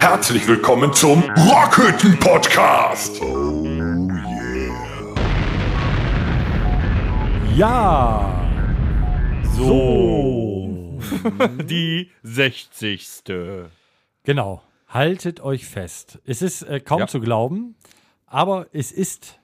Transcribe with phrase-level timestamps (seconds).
[0.00, 3.20] Herzlich willkommen zum Rockhütten Podcast.
[7.56, 8.44] Ja.
[9.56, 10.98] So.
[11.64, 13.24] Die 60.
[14.24, 14.62] Genau.
[14.88, 16.18] Haltet euch fest.
[16.24, 17.06] Es ist äh, kaum Ja.
[17.06, 17.74] zu glauben,
[18.26, 19.38] aber es ist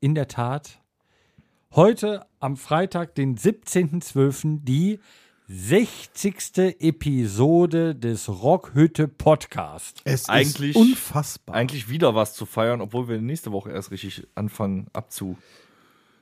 [0.00, 0.80] in der Tat
[1.74, 5.00] heute am Freitag, den 17.12., die
[5.50, 6.76] 60.
[6.80, 10.02] Episode des Rockhütte Podcast.
[10.04, 11.54] Es Eigentlich- ist unfassbar.
[11.56, 15.38] Eigentlich wieder was zu feiern, obwohl wir nächste Woche erst richtig anfangen abzu.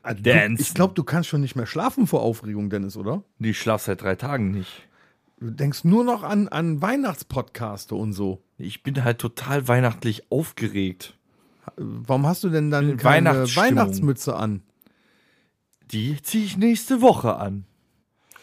[0.04, 0.54] Also, Dancen.
[0.54, 3.24] du, ich glaube, du kannst schon nicht mehr schlafen vor Aufregung, Dennis, oder?
[3.40, 4.86] Die schlaf seit drei Tagen nicht.
[5.40, 8.44] Du denkst nur noch an, an Weihnachtspodcaste und so.
[8.58, 11.14] Ich bin halt total weihnachtlich aufgeregt.
[11.76, 13.44] Warum hast du denn dann In keine.
[13.56, 14.62] Weihnachtsmütze an?
[15.90, 17.64] Die ziehe ich nächste Woche an.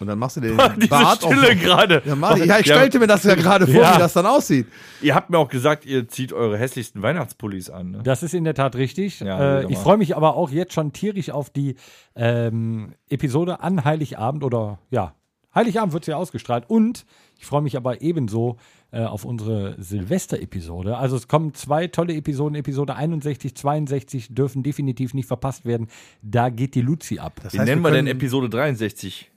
[0.03, 1.33] Und dann machst du den Diese Bart auf.
[1.33, 2.01] Stille gerade.
[2.05, 3.95] Ja, ja, ich stellte mir das ja gerade vor, Ja.
[3.95, 4.67] wie das dann aussieht.
[5.01, 7.91] Ihr habt mir auch gesagt, ihr zieht eure hässlichsten Weihnachtspullis an.
[7.91, 8.01] Ne?
[8.03, 9.21] Das ist in der Tat richtig.
[9.21, 11.75] Ja, äh, ich freue mich aber auch jetzt schon tierisch auf die
[12.15, 15.15] ähm, Episode an Heiligabend oder ja,
[15.55, 16.65] Heiligabend wird sie ja ausgestrahlt.
[16.67, 17.05] Und
[17.39, 18.57] ich freue mich aber ebenso
[18.91, 20.97] äh, auf unsere Silvester-Episode.
[20.97, 22.55] Also es kommen zwei tolle Episoden.
[22.55, 25.87] Episode 61, 62 dürfen definitiv nicht verpasst werden.
[26.21, 27.39] Da geht die Luzi ab.
[27.43, 29.29] Das Wie heißt, nennen wir denn können- Episode 63?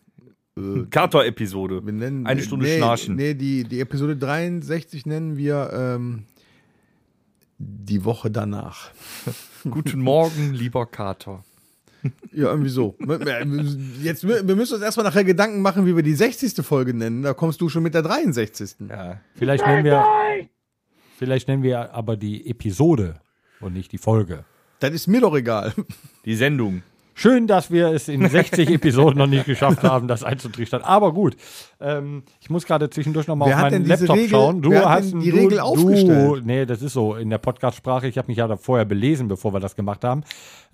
[0.90, 1.84] Kater-Episode.
[1.84, 3.16] Wir nennen, Eine Stunde nee, Schnarchen.
[3.16, 6.24] Nee, die, die Episode 63 nennen wir ähm,
[7.58, 8.90] die Woche danach.
[9.70, 11.44] Guten Morgen, lieber Kater.
[12.32, 12.96] Ja, irgendwie so.
[14.02, 16.64] Jetzt, wir müssen uns erstmal nachher Gedanken machen, wie wir die 60.
[16.64, 17.22] Folge nennen.
[17.22, 18.76] Da kommst du schon mit der 63.
[18.88, 19.20] Ja.
[19.34, 20.04] Vielleicht nennen wir,
[21.18, 23.20] vielleicht nennen wir aber die Episode
[23.60, 24.44] und nicht die Folge.
[24.78, 25.74] Das ist mir doch egal.
[26.24, 26.82] Die Sendung.
[27.18, 30.82] Schön, dass wir es in 60 Episoden noch nicht geschafft haben, das einzutrichtern.
[30.82, 31.34] Aber gut,
[31.80, 34.60] ähm, ich muss gerade zwischendurch noch mal Wer auf meinen Laptop Regel- schauen.
[34.60, 36.44] Du wer hat hast die du, Regel du, aufgestellt?
[36.44, 38.06] Nee, das ist so in der Podcastsprache.
[38.06, 40.24] Ich habe mich ja da vorher belesen, bevor wir das gemacht haben.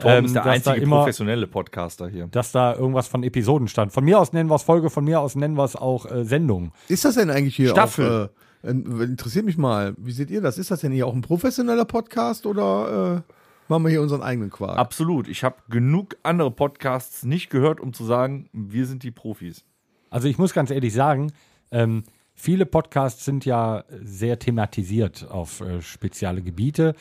[0.00, 2.26] Ähm, ist der einzige immer, professionelle Podcaster hier.
[2.32, 3.92] dass da irgendwas von Episoden stand.
[3.92, 6.24] Von mir aus nennen wir es Folge, von mir aus nennen wir es auch äh,
[6.24, 6.72] Sendung.
[6.88, 8.30] Ist das denn eigentlich hier Staffel.
[8.64, 10.58] auch, äh, äh, interessiert mich mal, wie seht ihr das?
[10.58, 13.32] Ist das denn hier auch ein professioneller Podcast oder äh,
[13.68, 14.78] machen wir hier unseren eigenen Quark?
[14.78, 15.28] Absolut.
[15.28, 19.64] Ich habe genug andere Podcasts nicht gehört, um zu sagen, wir sind die Profis.
[20.10, 21.32] Also ich muss ganz ehrlich sagen,
[21.70, 22.02] ähm,
[22.34, 26.94] viele Podcasts sind ja sehr thematisiert auf äh, spezielle Gebiete.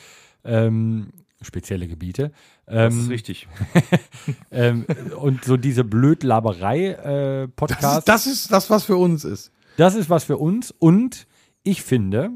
[0.44, 1.10] Ähm,
[1.42, 2.30] spezielle Gebiete.
[2.66, 3.48] Das Ähm, ist richtig.
[4.50, 4.86] ähm,
[5.18, 9.50] und so diese Blödlaberei-Podcast, äh, das, das ist das, was für uns ist.
[9.76, 10.70] das ist was für uns.
[10.70, 11.26] Und
[11.64, 12.30] ich finde,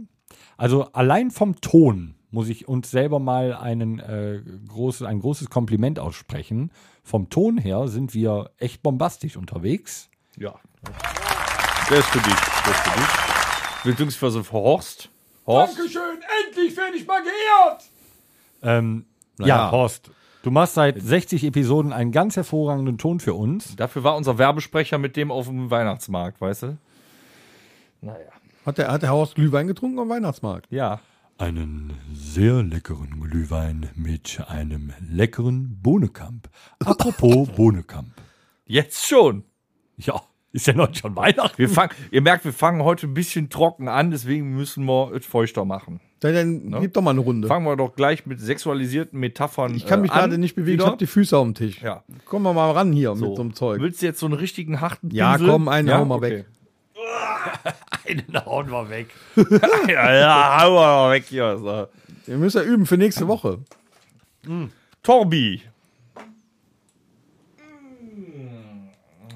[0.56, 5.98] also allein vom Ton muss ich uns selber mal einen, äh, großes, ein großes Kompliment
[5.98, 6.70] aussprechen.
[7.03, 10.10] Vom Ton her sind wir echt bombastisch unterwegs.
[10.37, 10.54] Ja.
[11.91, 12.34] Der ist für dich.
[12.34, 13.84] Der ist für dich.
[13.84, 15.09] Beziehungsweise für Horst.
[15.47, 15.78] Horst?
[15.78, 17.84] Dankeschön, endlich werde ich mal geehrt!
[18.62, 19.06] Ähm,
[19.38, 19.70] ja, Naja.
[19.70, 20.10] Horst,
[20.43, 23.76] du machst seit 60 Episoden einen ganz hervorragenden Ton für uns.
[23.76, 26.78] Dafür war unser Werbesprecher mit dem auf dem Weihnachtsmarkt, weißt du?
[28.00, 28.19] Naja.
[28.64, 30.66] Hat der, hat der Horst Glühwein getrunken am Weihnachtsmarkt?
[30.72, 31.00] Ja.
[31.38, 36.48] Einen sehr leckeren Glühwein mit einem leckeren Bohnekamp.
[36.82, 38.08] Apropos Bohnekamp.
[38.64, 39.44] Jetzt schon.
[39.98, 41.58] Ja, ist ja noch schon Weihnachten.
[41.58, 45.26] Wir fangen, ihr merkt, wir fangen heute ein bisschen trocken an, deswegen müssen wir es
[45.26, 46.00] feuchter machen.
[46.20, 47.46] Dann, dann gib doch mal eine Runde.
[47.48, 50.20] Fangen wir doch gleich mit sexualisierten Metaphern Ich kann mich äh, an.
[50.30, 50.86] gerade nicht bewegen, ich Wieder.
[50.86, 51.82] habe die Füße auf dem Tisch.
[51.82, 52.02] Ja.
[52.25, 53.26] Komm mal mal ran hier So.
[53.26, 53.80] mit so einem Zeug.
[53.82, 55.48] Willst du jetzt so einen richtigen harten Ja, Pinsel?
[55.50, 56.46] komm, einen hau mal weg.
[58.09, 59.09] Einen hauen wir weg.
[59.88, 61.59] ja, ja, hau mal weg hier.
[61.59, 61.88] So.
[62.27, 63.59] Wir müssen ja üben für nächste Woche.
[65.03, 65.62] Torbi.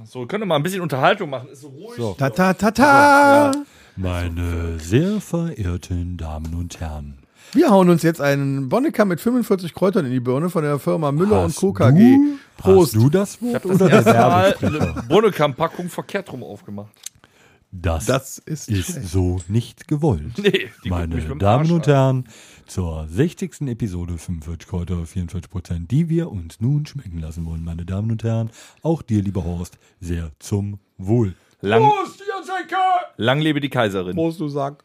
[0.05, 1.49] So, können wir mal ein bisschen Unterhaltung machen.
[1.51, 2.17] Ist so ruhig.
[2.19, 3.53] Ta ta ta ta.
[3.97, 7.19] Meine sehr verehrten Damen und Herren.
[7.53, 11.11] Wir hauen uns jetzt einen Bonnekamp mit 45 Kräutern in die Birne von der Firma
[11.13, 11.73] Müller und Hast Co.
[11.73, 11.99] KG.
[12.17, 12.95] du- Prost.
[12.95, 16.91] Hast du das Wort Das oder der erste Mal eine Bonnekamp-Packung verkehrt rum aufgemacht.
[17.73, 20.39] Das, Das ist, ist so nicht gewollt.
[20.39, 21.87] Nee, Meine Damen und.
[21.87, 22.25] Herren,
[22.67, 23.63] zur 60.
[23.69, 28.25] Episode 45 Kräuter, 44 Prozent, die wir uns nun schmecken lassen wollen, meine Damen und
[28.25, 28.51] Herren.
[28.83, 31.35] Auch dir, lieber Horst, sehr zum Wohl.
[31.61, 31.91] Lang,
[33.17, 34.15] lang lebe die Kaiserin.
[34.15, 34.83] Prost, du Sack.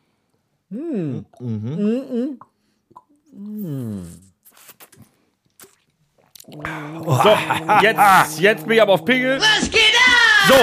[6.47, 7.37] So,
[7.81, 9.39] jetzt, jetzt bin ich aber auf Pingel.
[9.39, 10.47] Was geht ab?
[10.47, 10.55] So,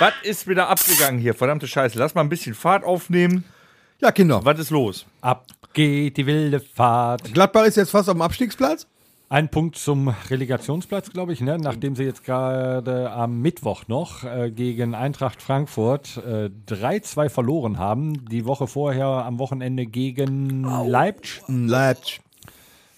[0.00, 1.34] was ist wieder abgegangen hier?
[1.34, 1.98] Verdammte Scheiße.
[1.98, 3.44] Lass mal ein bisschen Fahrt aufnehmen.
[4.00, 4.40] Ja, Kinder.
[4.44, 5.06] Was ist los?
[5.20, 7.32] Ab geht die wilde Fahrt.
[7.32, 8.86] Gladbach ist jetzt fast auf dem Abstiegsplatz.
[9.28, 11.56] Ein Punkt zum Relegationsplatz, glaube ich, ne?
[11.56, 18.24] nachdem sie jetzt gerade am Mittwoch noch äh, gegen Eintracht Frankfurt äh, 3-2 verloren haben.
[18.24, 22.20] Die Woche vorher am Wochenende gegen Leipzig Leipzig.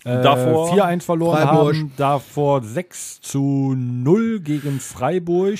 [0.05, 1.75] äh, Davor 4-1 verloren Freiburg.
[1.75, 1.93] haben.
[1.99, 5.59] Davor 6 zu 0 gegen Freiburg.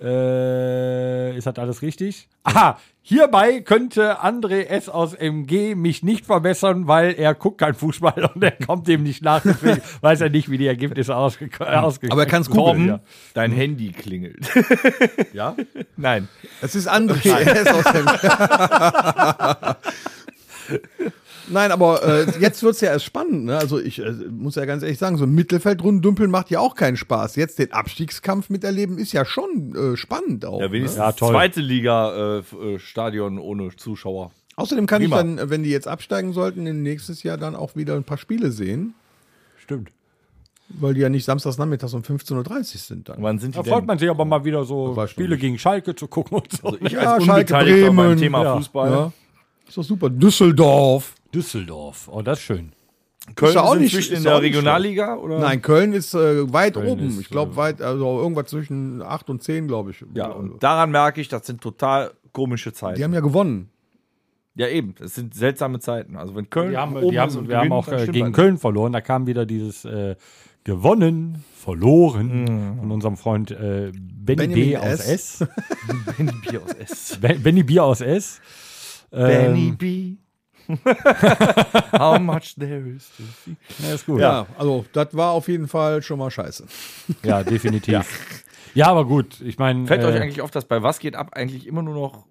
[0.00, 2.28] Äh, ist das alles richtig?
[2.44, 4.88] Aha, hierbei könnte André S.
[4.88, 9.22] aus MG mich nicht verbessern, weil er guckt kein Fußball und er kommt dem nicht
[9.22, 9.42] nach.
[9.42, 13.00] Deswegen weiß er nicht, wie die Ergebnisse ausgekommen ausge Aber er kann's googeln, Ja.
[13.34, 14.48] Dein Handy klingelt.
[15.32, 15.56] ja?
[15.96, 16.28] Nein.
[16.62, 17.66] Es ist André S.
[17.66, 18.06] aus dem
[21.50, 23.44] Nein, aber äh, jetzt wird's ja erst spannend.
[23.44, 23.56] Ne?
[23.58, 26.96] Also ich äh, muss ja ganz ehrlich sagen, so ein Mittelfeldrundümpeln macht ja auch keinen
[26.96, 27.36] Spaß.
[27.36, 30.60] Jetzt den Abstiegskampf miterleben ist ja schon äh, spannend auch.
[30.60, 30.72] Ja, ne?
[30.72, 31.30] wenigstens Ja, toll.
[31.30, 34.30] zweite Liga äh, äh, Stadion ohne Zuschauer.
[34.56, 35.16] Außerdem kann Prima.
[35.20, 38.18] ich dann, wenn die jetzt absteigen sollten, in nächstes Jahr dann auch wieder ein paar
[38.18, 38.94] Spiele sehen,
[39.62, 39.90] Stimmt.
[40.68, 43.22] weil die ja nicht samstags nachmittags um 15.30 Uhr sind dann.
[43.22, 43.86] Wann sind die Da freut denn?
[43.86, 45.40] man sich aber mal wieder so weiß Spiele nicht.
[45.42, 46.76] gegen Schalke zu gucken und so.
[46.80, 47.64] Ich Ja, als Schalke, beim
[47.96, 48.56] Bremen, Thema ja.
[48.56, 48.90] Fußball.
[48.90, 49.12] Ja.
[49.68, 50.10] Ist doch super.
[50.10, 51.14] Düsseldorf.
[51.34, 52.72] Düsseldorf, oh, das ist schön.
[53.34, 55.16] Köln Ist ja auch ist nicht- in ja der Regionalliga?
[55.16, 55.38] Oder?
[55.38, 57.08] Nein, Köln ist äh, weit Köln oben.
[57.08, 60.02] ist, ich glaube, äh, weit, also irgendwas zwischen 8 und 10, glaube ich.
[60.14, 62.96] Ja, und daran merke ich, das sind total komische Zeiten.
[62.96, 63.68] die haben ja gewonnen.
[64.54, 64.94] ja, eben.
[65.00, 66.16] Es sind seltsame Zeiten.
[66.16, 68.06] Also, wenn Köln Die haben, oben die ist haben, und wir haben gewinnt, auch äh,
[68.06, 68.92] gegen Köln verloren.
[68.92, 70.16] Da kam wieder dieses äh,
[70.64, 75.44] gewonnen, verloren von unserem Freund äh, Benny B aus S.
[76.16, 77.18] Benny Bier aus S.
[77.20, 78.40] Ben- Benny Bier aus S.
[79.10, 80.14] Benny Ähm, B.
[81.98, 83.56] How much there is to see.
[83.78, 84.20] ja, ist gut.
[84.20, 86.66] Ja, also das war auf jeden Fall schon mal scheiße.
[87.22, 88.04] Ja, definitiv.
[88.74, 88.88] Ja.
[88.88, 89.40] aber gut.
[89.40, 91.94] Ich meine, Fällt euch äh, eigentlich auf, dass bei Was geht ab eigentlich immer nur
[91.94, 92.26] noch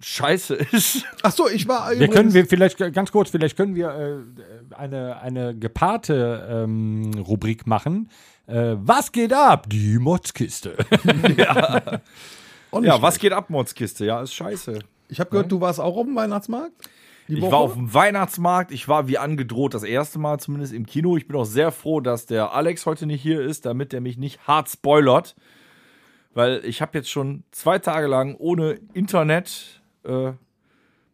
[0.00, 1.04] Scheiße ist?
[1.22, 5.20] Ach so, ich war wir können wir vielleicht ganz kurz, vielleicht können wir äh, eine,
[5.20, 8.10] eine gepaarte ähm, Rubrik machen.
[8.46, 9.66] Äh, was geht ab?
[9.70, 10.76] Die Motzkiste.
[12.70, 14.04] auch nicht Ja, was geht ab, Motzkiste?
[14.04, 14.80] Ja, ist scheiße.
[15.08, 16.74] Ich habe gehört, du warst auch auf dem Weihnachtsmarkt.
[17.28, 17.52] Die Ich Woche?
[17.52, 21.16] war auf dem Weihnachtsmarkt, ich war wie angedroht das erste Mal zumindest im Kino.
[21.16, 24.16] Ich bin auch sehr froh, dass der Alex heute nicht hier ist, damit er mich
[24.16, 25.34] nicht hart spoilert.
[26.34, 30.32] Weil ich habe jetzt schon zwei Tage lang ohne Internet äh,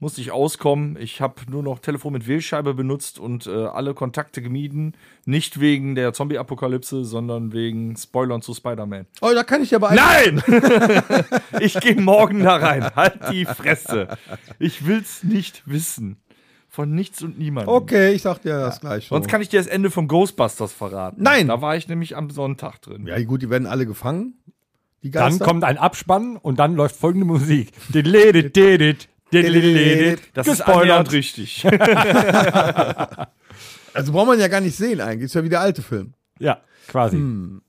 [0.03, 0.99] musste ich auskommen.
[1.01, 4.97] Ich habe nur noch Telefon mit Wählscheibe benutzt und äh, alle Kontakte gemieden.
[5.27, 9.07] Nicht wegen der Zombie-Apokalypse, sondern wegen Spoilern zu Spider-Man.
[9.21, 10.43] Oh, da kann ich dir aber Nein!
[11.61, 12.91] ich gehe morgen da rein.
[12.97, 14.09] Halt die Fresse.
[14.59, 16.17] Ich will's nicht wissen.
[16.69, 17.73] Von nichts und niemandem.
[17.73, 19.17] Okay, ich sag dir das gleich schon.
[19.17, 21.23] Sonst kann ich dir das Ende von Ghostbusters verraten.
[21.23, 21.47] Nein!
[21.47, 23.07] Da war ich nämlich am Sonntag drin.
[23.07, 24.35] ja, gut, die werden alle gefangen.
[25.05, 27.73] Dann kommt ein Abspann und dann läuft folgende Musik.
[27.93, 29.09] Diddit, diddledit.
[30.35, 31.67] Das ist annähernd richtig.
[33.95, 35.25] Also braucht man ja gar nicht sehen eigentlich.
[35.27, 36.15] Ist ja wie der alte Film.
[36.39, 37.23] Ja, quasi.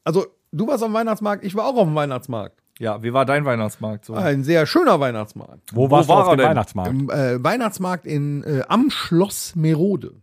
[0.05, 2.57] Also, du warst am Weihnachtsmarkt, ich war auch auf dem Weihnachtsmarkt.
[2.79, 4.13] ja, wie war dein Weihnachtsmarkt so?
[4.13, 5.71] Ein sehr schöner Weihnachtsmarkt.
[5.73, 6.47] Wo, warst war du auf er dem denn?
[6.49, 6.89] Weihnachtsmarkt?
[6.91, 10.13] Im äh, Weihnachtsmarkt in, äh, am Schloss Merode.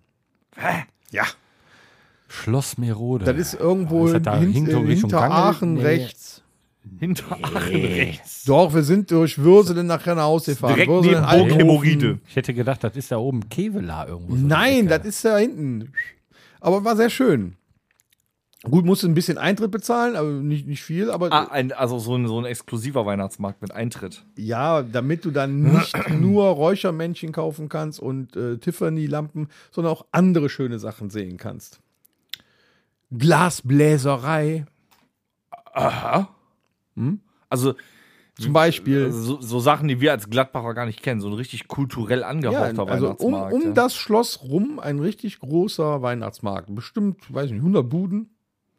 [0.56, 0.84] Hä?
[1.10, 1.24] Ja.
[2.28, 3.26] Schloss Merode.
[3.26, 5.20] Das ist irgendwo Ist das da hin, hinter?
[5.20, 5.82] Aachen Nee.
[5.82, 6.42] rechts.
[6.98, 8.44] Hinter Aachen rechts.
[8.44, 10.74] Doch, wir sind durch Würselen nachher nach Hause gefahren.
[10.74, 14.34] Direkt Würselen, neben ich hätte gedacht, das ist da oben Kevela irgendwo.
[14.34, 15.92] so Nein, das ist da hinten.
[16.60, 17.56] Aber war sehr schön.
[18.64, 21.10] Gut, musste ein bisschen Eintritt bezahlen, aber nicht, nicht viel.
[21.10, 24.22] Aber Ah, ein, also so ein, so ein exklusiver Weihnachtsmarkt mit Eintritt.
[24.36, 30.50] ja, damit du dann nicht nur Räuchermännchen kaufen kannst und äh, Tiffany-Lampen, sondern auch andere
[30.50, 31.80] schöne Sachen sehen kannst.
[33.16, 34.66] Glasbläserei
[37.48, 37.74] Also
[38.38, 39.10] zum Beispiel.
[39.12, 41.20] so, so Sachen, die wir als Gladbacher gar nicht kennen.
[41.20, 43.52] So ein richtig kulturell Ja, angehauchter also um, Weihnachtsmarkt.
[43.54, 43.70] um ja.
[43.72, 46.74] das Schloss rum ein richtig großer Weihnachtsmarkt.
[46.74, 48.30] Bestimmt, weiß ich nicht, 100 Buden.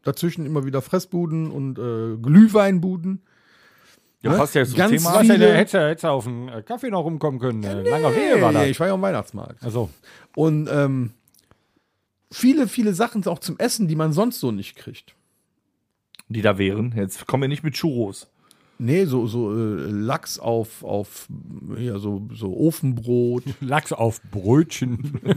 [0.04, 3.22] Dazwischen immer wieder Fressbuden und äh, Glühweinbuden.
[4.24, 5.14] ja, passt ja zum ganz Thema.
[5.14, 7.64] Was, viele- hätte, hätte, hätte auf einen äh, Kaffee noch rumkommen können.
[7.64, 8.68] Äh, Langer Wehe war Nee, das.
[8.70, 9.62] ich war ja am Weihnachtsmarkt.
[9.64, 9.92] Also,
[10.36, 11.12] Und ähm,
[12.32, 15.14] viele, viele Sachen auch zum Essen, die man sonst so nicht kriegt.
[16.34, 16.94] Die da wären.
[16.96, 18.28] Jetzt kommen wir nicht mit Churros.
[18.84, 19.58] Nee, so, so äh,
[19.92, 21.28] Lachs auf, auf
[21.78, 23.44] ja, so, so Ofenbrot.
[23.62, 25.20] Lachs auf Brötchen.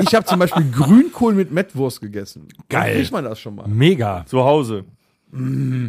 [0.00, 2.48] Ich habe zum Beispiel Grünkohl mit Mettwurst gegessen.
[2.68, 2.96] Geil.
[2.96, 3.68] Kriegt man das schon mal.
[3.68, 4.24] Mega.
[4.26, 4.84] Zu Hause.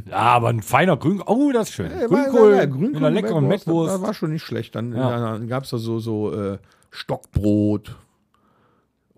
[0.10, 1.22] Ja, aber ein feiner Grün.
[1.26, 1.92] Oh, das ist schön.
[1.92, 3.94] Ja, Grünkohl, ja, ja, Grünkohl mit einer leckeren Mettwurst, Mettwurst.
[3.96, 4.76] Das war schon nicht schlecht.
[4.76, 5.20] Dann, Ja.
[5.38, 6.58] dann gab es da so, so äh,
[6.92, 7.96] Stockbrot.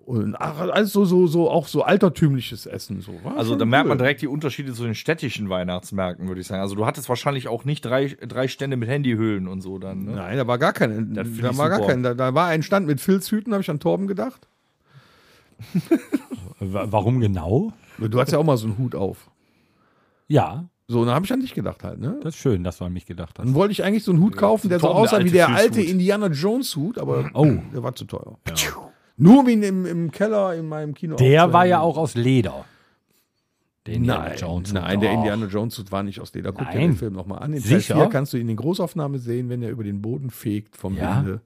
[0.07, 3.01] Und ach, alles so, so, so, auch so altertümliches Essen.
[3.01, 3.11] So.
[3.25, 4.03] War Also da merkt man cool.
[4.03, 6.61] direkt die Unterschiede zu den städtischen Weihnachtsmärkten, würde ich sagen.
[6.61, 10.05] Also du hattest wahrscheinlich auch nicht drei, drei Stände mit Handyhüllen und so dann.
[10.05, 10.13] Ne?
[10.13, 11.13] Nein, da war gar kein.
[11.13, 12.03] Da ich war gar kein.
[12.03, 14.47] Da, da war ein Stand mit Filzhüten, habe ich an Torben gedacht.
[16.59, 17.73] Wa- Warum genau?
[17.99, 19.29] Du hast ja auch mal so einen Hut auf.
[20.29, 22.17] Ja, So, da habe ich an dich gedacht halt, ne?
[22.23, 23.45] das ist schön, dass du an mich gedacht hast.
[23.45, 26.27] Dann wollte ich eigentlich so einen Hut kaufen, der so aussah wie der alte Indiana
[26.27, 27.45] Jones Hut, aber Oh.
[27.73, 28.37] der war zu teuer.
[29.17, 32.65] Nur ihn im, im Keller in meinem Kino Der war ja auch aus Leder.
[33.85, 34.73] Der Indiana Nein, Jones.
[34.73, 35.11] nein, der.
[35.13, 36.51] Indiana Jones Hut war nicht aus Leder.
[36.51, 36.89] Guck dir Nein.
[36.91, 37.53] den Film nochmal an.
[37.53, 37.95] In Teil Sicher?
[37.95, 41.17] 4 kannst du ihn in Großaufnahme sehen, wenn er über den Boden fegt vom Ja?
[41.21, 41.41] Winde.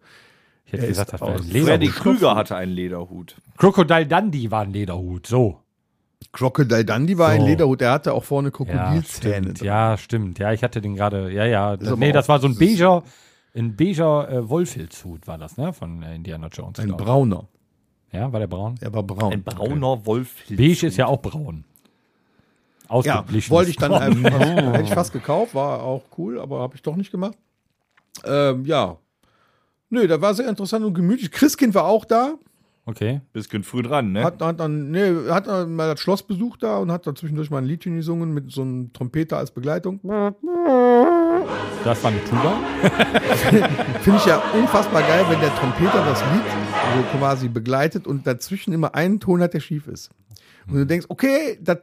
[0.66, 1.96] Ich hätte Er gesagt, ist das aus ein Freddy Lederhut.
[1.96, 3.36] Krüger hatte einen Lederhut.
[3.58, 5.28] Crocodile Dundee war ein Lederhut.
[5.28, 5.60] So.
[6.32, 7.48] Crocodile Dundee war ein So.
[7.48, 9.04] Lederhut, der hatte auch vorne Ja, Krokodilzähne.
[9.04, 9.60] stimmt.
[9.60, 9.68] drin.
[9.68, 10.40] Ja, stimmt.
[10.40, 11.32] Ja, ich hatte den gerade.
[11.32, 11.78] Ja, ja.
[11.78, 13.04] Das, nee, das war so ein beiger,
[13.56, 15.74] ein beiger äh, Wollfilzhut war das, ne?
[15.74, 16.80] Von äh, Indiana Jones.
[16.80, 17.48] Ein brauner.
[18.12, 18.76] Ja, war der braun?
[18.82, 19.34] Er war braun.
[19.34, 20.36] Ein brauner Wolf.
[20.50, 21.64] Beige ist ja auch braun.
[22.84, 23.50] Ja, Ausgeglichen.
[23.52, 24.26] wollte ich dann, ähm,
[24.74, 27.38] hätte ich fast gekauft, war auch cool, aber habe ich doch nicht gemacht.
[28.26, 28.98] Ähm, ja.
[29.90, 31.32] Nö, da war sehr interessant und gemütlich.
[31.32, 32.36] Christkind war auch da,
[32.92, 33.22] Okay.
[33.34, 34.24] Bisschen früh dran, ne?
[34.24, 37.50] hat, hat dann, nee, hat dann mal das Schloss besucht da und hat da zwischendurch
[37.50, 40.00] mal ein Liedchen gesungen mit so einem Trompeter als Begleitung.
[41.84, 42.54] Das war eine Tuba.
[44.02, 46.44] Finde ich ja unfassbar geil, wenn der Trompeter das Lied
[46.96, 50.10] so quasi begleitet und dazwischen immer einen Ton hat, der schief ist.
[50.68, 51.80] Und du denkst, okay, das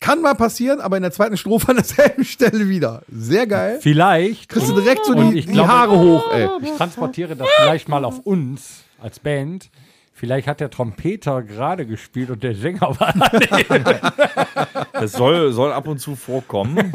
[0.00, 3.02] kann mal passieren, aber in der zweiten Strophe an derselben Stelle wieder.
[3.10, 3.78] Sehr geil.
[3.80, 4.48] Vielleicht.
[4.48, 6.48] Kriegst du direkt so die, ich die glaube- Haare hoch, ey.
[6.62, 9.70] Ich transportiere das vielleicht mal auf uns als Band.
[10.18, 13.14] Vielleicht hat der Trompeter gerade gespielt und der Sänger war.
[14.92, 16.92] Das soll, soll ab und zu vorkommen.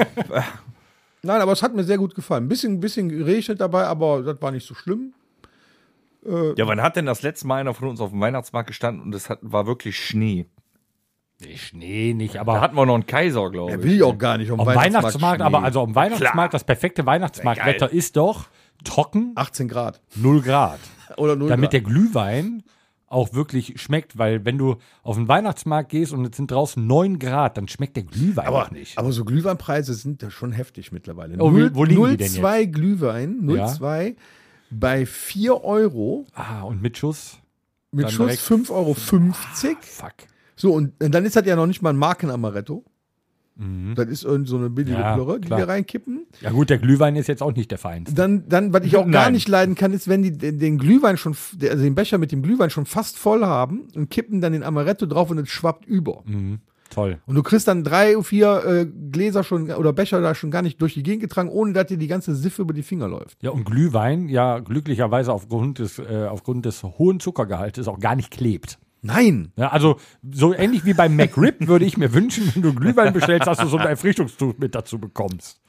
[1.24, 2.44] Nein, aber es hat mir sehr gut gefallen.
[2.44, 5.14] Ein bisschen, bisschen geregnet dabei, aber das war nicht so schlimm.
[6.26, 9.16] Ja, wann hat denn das letzte Mal einer von uns auf dem Weihnachtsmarkt gestanden und
[9.16, 10.48] es hat, war wirklich Schnee?
[11.42, 13.84] nee, Schnee nicht, Da aber hatten wir noch einen Kaiser, glaube ich.
[13.84, 15.46] will ich auch gar nicht um am Weihnachtsmarkt, Schnee.
[15.46, 18.48] aber also am Weihnachtsmarkt, das perfekte Weihnachtsmarktwetter ist doch
[18.84, 20.02] trocken, 18 Grad.
[20.16, 20.80] 0 Grad.
[21.16, 21.74] Oder 0 Damit Grad.
[21.74, 22.64] der Glühwein
[23.14, 27.20] auch wirklich schmeckt, weil wenn du auf den Weihnachtsmarkt gehst und es sind draußen 9
[27.20, 28.98] Grad, dann schmeckt der Glühwein aber, auch nicht.
[28.98, 31.38] aber so Glühweinpreise sind ja schon heftig mittlerweile.
[31.40, 34.16] Oh, wie- wo liegen die denn 02 Glühwein, 02
[34.72, 37.38] bei 4 Euro, Ah, und mit Schuss?
[37.92, 38.94] mit Schuss direkt- 5,50 Euro.
[38.96, 40.14] Fuck.
[40.56, 42.84] So, und, und dann ist das ja noch nicht mal ein Markenamaretto.
[43.96, 45.04] Das ist irgend so eine billige Mhm.
[45.04, 45.60] Ja, Plörre, die klar.
[45.60, 46.26] wir reinkippen.
[46.42, 48.16] Ja gut, der Glühwein ist jetzt auch nicht der feinste.
[48.16, 49.34] Dann, dann, was ich auch gar Nein.
[49.34, 52.70] nicht leiden kann, ist, wenn die den, Glühwein schon, also den Becher mit dem Glühwein
[52.72, 56.24] schon fast voll haben und kippen dann den Amaretto drauf und es schwappt über.
[56.26, 56.60] Mhm.
[56.90, 57.18] Toll.
[57.26, 60.80] Und du kriegst dann drei, vier äh, Gläser schon oder Becher da schon gar nicht
[60.80, 63.42] durch die Gegend getragen, ohne dass dir die ganze Siffe über die Finger läuft.
[63.42, 68.30] Ja, und Glühwein, ja, glücklicherweise aufgrund des, äh, aufgrund des hohen Zuckergehaltes auch gar nicht
[68.30, 68.78] klebt.
[69.04, 69.52] Nein!
[69.58, 70.00] Ja, also,
[70.32, 73.68] so ähnlich wie beim McRib würde ich mir wünschen, wenn du Glühwein bestellst, dass du
[73.68, 75.60] so ein Erfrischungstuch mit dazu bekommst.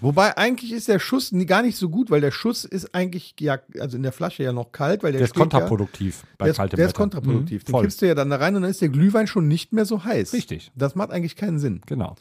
[0.00, 3.58] Wobei eigentlich ist der Schuss gar nicht so gut, weil der Schuss ist eigentlich ja,
[3.80, 6.50] also in der Flasche ja noch kalt, weil der, Der ist kontraproduktiv Ja, bei der
[6.50, 6.98] ist, kaltem der ist Wetter.
[6.98, 7.62] kontraproduktiv.
[7.62, 9.72] Mhm, Den kippst du ja dann da rein und dann ist der Glühwein schon nicht
[9.72, 10.34] mehr so heiß.
[10.34, 10.70] Richtig.
[10.74, 11.80] Das macht eigentlich keinen Sinn.
[11.86, 12.14] Genau.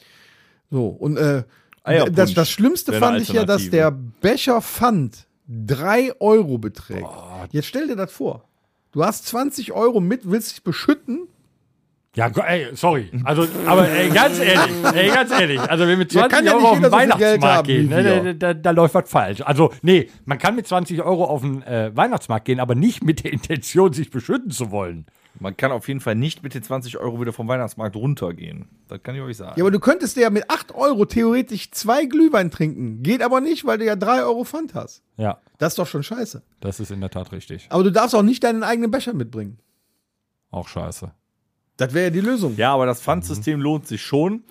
[0.72, 1.44] So, und äh,
[1.84, 7.08] Eierpunsch das, das Schlimmste fand ich ja, dass der Becher Pfand 3 Euro beträgt.
[7.52, 8.48] Jetzt stell dir das vor.
[8.96, 11.28] Du hast 20 Euro mit, willst dich beschütten.
[12.16, 13.12] Ja, ey, sorry.
[13.26, 15.60] Also, aber ey, ganz ehrlich, ey, ganz ehrlich.
[15.60, 18.54] Also, wenn mit Ja, 20 kann ja Euro auf den Weihnachtsmarkt gehen, ne, da, da,
[18.54, 19.42] da läuft was falsch.
[19.42, 23.26] Also, nee, man kann mit 20 Euro auf den äh, Weihnachtsmarkt gehen, aber nicht mit
[23.26, 25.08] der Intention, sich beschütten zu wollen.
[25.40, 28.68] Man kann auf jeden Fall nicht mit den 20 Euro wieder vom Weihnachtsmarkt runtergehen.
[28.88, 29.54] Das kann ich euch sagen.
[29.58, 33.04] Ja, aber du könntest dir ja mit 8 Euro theoretisch zwei Glühwein trinken.
[33.04, 35.02] Geht aber nicht, weil du ja 3 Euro Pfand hast.
[35.18, 36.42] Ja, Das ist doch schon scheiße.
[36.62, 37.68] das ist in der Tat richtig.
[37.70, 39.58] Aber du darfst auch nicht deinen eigenen Becher mitbringen.
[40.52, 41.12] Auch scheiße.
[41.78, 42.56] Das wäre ja die Lösung.
[42.56, 44.44] Ja, aber das Pfandsystem lohnt sich schon.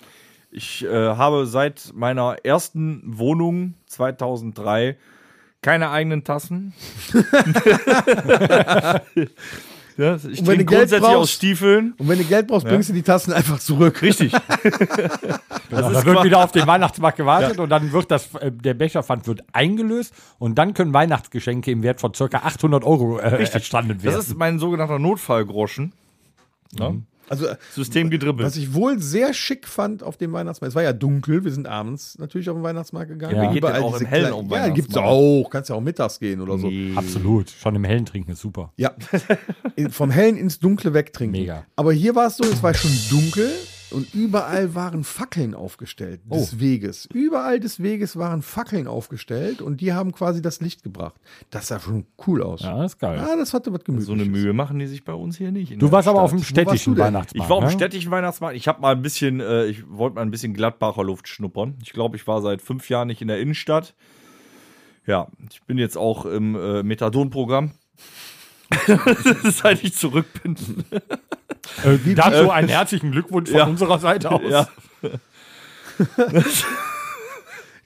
[0.51, 4.99] Ich äh, habe seit meiner ersten Wohnung 2003
[5.63, 6.75] keine eigenen Tassen.
[9.97, 11.95] ja, ich wenn du Geld grundsätzlich brauchst- aus Stiefeln.
[11.99, 14.01] Und wenn du Geld brauchst, bringst du die Tassen einfach zurück.
[14.03, 14.33] Richtig.
[15.71, 18.75] Also, ist da wird wieder auf den Weihnachtsmarkt gewartet und dann wird das, äh, der
[18.75, 22.27] Becherpfand wird eingelöst und dann können Weihnachtsgeschenke im Wert von ca.
[22.27, 24.15] 800 Euro äh, erstanden werden.
[24.17, 25.93] Das ist mein sogenannter Notfallgroschen.
[26.79, 27.03] Ne?
[27.29, 28.47] Also, äh, System gedribbelt.
[28.47, 31.67] was ich wohl sehr schick fand auf dem Weihnachtsmarkt, es war ja dunkel, wir sind
[31.67, 33.37] abends natürlich auf den Weihnachtsmarkt gegangen.
[33.37, 33.53] Ja.
[33.53, 35.49] Denn auch diese im Hellen den Ja, gibt's auch.
[35.51, 36.71] Kannst ja auch mittags gehen oder so.
[36.97, 37.51] Absolut.
[37.51, 38.73] Schon im Hellen trinken ist super.
[38.77, 38.93] Ja,
[39.91, 41.41] vom Hellen ins Dunkle wegtrinken.
[41.41, 41.65] Mega.
[41.77, 43.51] Aber hier war es so, es war schon dunkel
[43.95, 47.09] und überall waren Fackeln aufgestellt des Weges.
[47.13, 51.15] Überall des Weges waren Fackeln aufgestellt und die haben quasi das Licht gebracht.
[51.51, 52.63] Das sah schon cool aus.
[52.63, 53.19] Ja, das ist geil.
[53.19, 54.07] Ah, das hatte was gemütliches.
[54.07, 55.71] so eine Mühe machen die sich bei uns hier nicht.
[55.71, 56.25] in Du warst aber Stadt.
[56.25, 56.99] auf dem städtischen?
[56.99, 57.45] Weihnachtsmarkt.
[57.45, 57.73] Ich war auf dem ne?
[57.73, 58.57] städtischen Weihnachtsmarkt.
[58.57, 61.75] Ich habe mal ein bisschen, äh, ich wollte mal ein bisschen Gladbacher Luft schnuppern.
[61.83, 63.95] Ich glaube, ich war seit fünf Jahren nicht in der Innenstadt.
[65.07, 67.73] Ja, ich bin jetzt auch im äh, Methadon-Programm.
[69.45, 70.57] Seit ich zurück bin.
[71.85, 73.67] Äh, dazu einen herzlichen Glückwunsch von Ja.
[73.67, 74.43] unserer Seite aus.
[74.49, 74.69] Ja.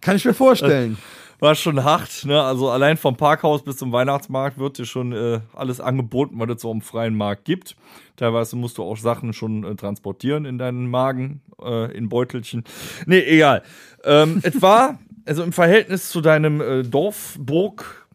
[0.01, 0.99] Kann ich mir vorstellen.
[1.41, 2.43] War schon hart, ne?
[2.43, 6.63] Also allein vom Parkhaus bis zum Weihnachtsmarkt wird dir schon äh, alles angeboten, was es
[6.63, 7.77] so am freien Markt gibt.
[8.17, 12.65] Teilweise musst du auch Sachen schon äh, transportieren in deinen Magen, äh, in Beutelchen.
[13.07, 13.63] Nee, egal.
[14.03, 18.08] Ähm, es war, also im Verhältnis zu deinem äh, Dorfburg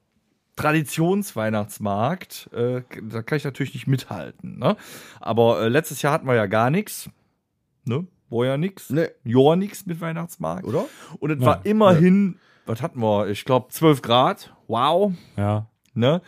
[0.56, 4.60] Traditionsweihnachtsmarkt, äh, da kann ich natürlich nicht mithalten.
[4.60, 4.76] Ne?
[5.20, 7.10] Aber äh, letztes Jahr hatten wir ja gar nichts.
[7.86, 8.08] Ne?
[8.30, 8.90] War ja nix.
[8.90, 9.10] Nee.
[9.24, 10.66] Jahr nix mit Weihnachtsmarkt.
[10.66, 10.86] Oder?
[11.20, 13.28] Und es war immerhin, was hatten wir?
[13.28, 14.56] Ich glaube 12 Grad.
[14.68, 15.14] Wow.
[15.38, 15.68] Ja.
[15.94, 16.22] Ne?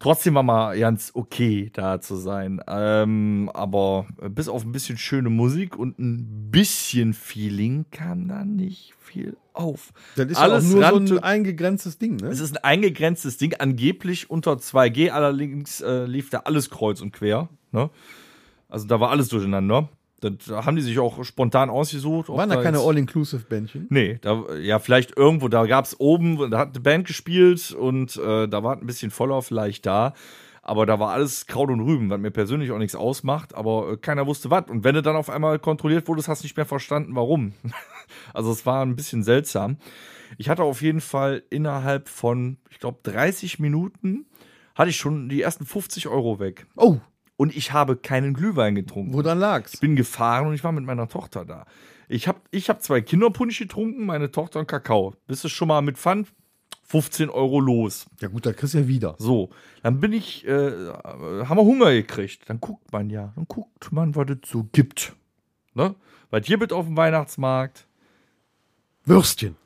[0.00, 2.60] Trotzdem war mal ganz okay da zu sein.
[2.66, 8.94] Ähm, aber bis auf ein bisschen schöne Musik und ein bisschen Feeling kam da nicht
[8.98, 9.92] viel auf.
[10.16, 12.28] Das ist Alles nur so rannte- ein eingegrenztes Ding, ne?
[12.28, 17.12] Es ist ein eingegrenztes Ding, angeblich unter 2G, allerdings äh, lief da alles kreuz und
[17.12, 17.50] quer.
[17.72, 17.90] Ne?
[18.70, 19.90] Also da war alles durcheinander.
[20.20, 22.28] Das haben die sich auch spontan ausgesucht.
[22.28, 23.86] Waren da keine All-Inclusive-Bändchen?
[23.90, 28.16] Nee, da, ja, vielleicht irgendwo, da gab es oben, da hat eine Band gespielt und
[28.16, 30.14] äh, da war ein bisschen voller vielleicht da.
[30.62, 33.96] Aber da war alles Kraut und Rüben, was mir persönlich auch nichts ausmacht, aber äh,
[33.96, 34.68] keiner wusste was.
[34.68, 37.54] Und wenn du dann auf einmal kontrolliert wurdest, hast du nicht mehr verstanden, warum.
[38.34, 39.78] also es war ein bisschen seltsam.
[40.38, 44.26] Ich hatte auf jeden Fall innerhalb von, ich glaube, 30 Minuten
[44.74, 46.66] hatte ich schon die ersten 50 Euro weg.
[46.76, 46.98] Oh,
[47.40, 49.14] Und ich habe keinen Glühwein getrunken.
[49.14, 49.72] wo dann lag's?
[49.72, 51.64] Ich bin gefahren und ich war mit meiner Tochter da.
[52.06, 55.14] Ich habe ich hab zwei Kinderpunsch getrunken, meine Tochter einen Kakao.
[55.26, 56.28] Bist du schon mal mit Pfand?
[56.88, 58.04] 15 Euro los.
[58.20, 59.14] Ja gut, da kriegst du ja wieder.
[59.16, 59.48] So,
[59.82, 62.42] dann bin ich, äh, haben wir Hunger gekriegt.
[62.50, 65.14] Dann guckt man ja, dann guckt man, was es so gibt.
[65.72, 65.94] Ne?
[66.28, 67.86] Was hier wird auf dem Weihnachtsmarkt?
[69.06, 69.56] Würstchen.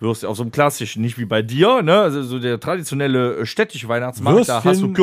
[0.00, 2.00] Wirst auf so einem klassischen, nicht wie bei dir, ne?
[2.00, 4.70] Also so der traditionelle äh, städtische Weihnachtsmarkt, da Würstchen.
[4.70, 4.94] hast du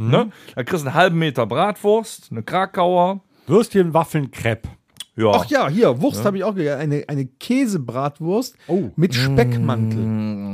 [0.00, 0.32] Curryupston, ne?
[0.54, 3.20] Da kriegst du einen halben Meter Bratwurst, eine Krakauer.
[3.46, 4.68] Würstchen, Waffeln, Crepe.
[5.16, 5.32] Ja.
[5.32, 6.80] Ach ja, hier, Wurst habe ich auch gegessen.
[6.80, 8.56] Eine, eine Käsebratwurst
[8.96, 10.52] mit Speckmantel.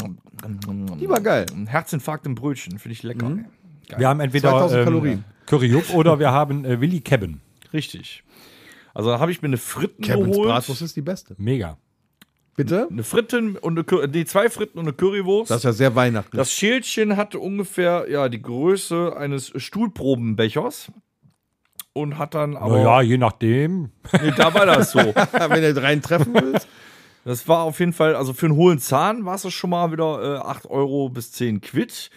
[1.00, 1.46] Die war geil.
[1.52, 3.28] Ein Herzinfarkt im Brötchen, finde ich lecker.
[3.28, 3.98] Geil.
[3.98, 5.24] Wir haben entweder 2000 ähm, Kalorien.
[5.46, 7.40] Curryup oder wir haben äh, Willi Kebben.
[7.72, 8.24] Richtig.
[8.94, 10.48] Also da habe ich mir eine Fritten Kevin's geholt.
[10.48, 11.34] Bratwurst ist die beste.
[11.38, 11.76] Mega.
[12.56, 12.88] Bitte?
[12.90, 15.50] Eine Fritten und eine, Cur- nee, zwei Fritten und eine Currywurst.
[15.50, 16.38] Das ist ja sehr weihnachtlich.
[16.38, 20.90] Das Schälchen hatte ungefähr ja die Größe eines Stuhlprobenbechers
[21.92, 23.90] und hat dann aber Naja, je nachdem.
[24.22, 24.98] nee, da war das so.
[25.48, 26.66] Wenn du rein treffen willst.
[27.24, 30.36] Das war auf jeden Fall, also für einen hohlen Zahn war es schon mal wieder
[30.36, 32.10] äh, 8 Euro bis 10 Quid.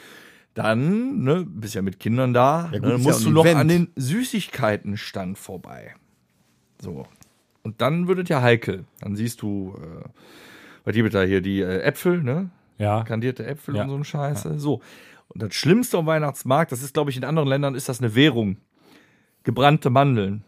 [0.54, 3.46] Dann, ne, bist ja mit Kindern da, Ja gut, dann ja musst ein du noch
[3.46, 3.60] Event.
[3.60, 5.96] an den Süßigkeitenstand vorbei.
[6.82, 7.08] So.
[7.64, 8.86] Und dann wird es ja heikel.
[9.02, 10.08] Dann siehst du, äh,
[10.86, 12.50] was gibt da hier, die äh, Äpfel, ne?
[12.78, 13.04] Ja.
[13.04, 13.84] Kandierte Äpfel Ja.
[13.84, 14.60] und so ein Scheiße.
[14.60, 14.82] So.
[15.28, 18.16] Und das Schlimmste am Weihnachtsmarkt, das ist, glaube ich, in anderen Ländern ist das eine
[18.16, 18.58] Währung.
[19.44, 20.44] Gebrannte Mandeln.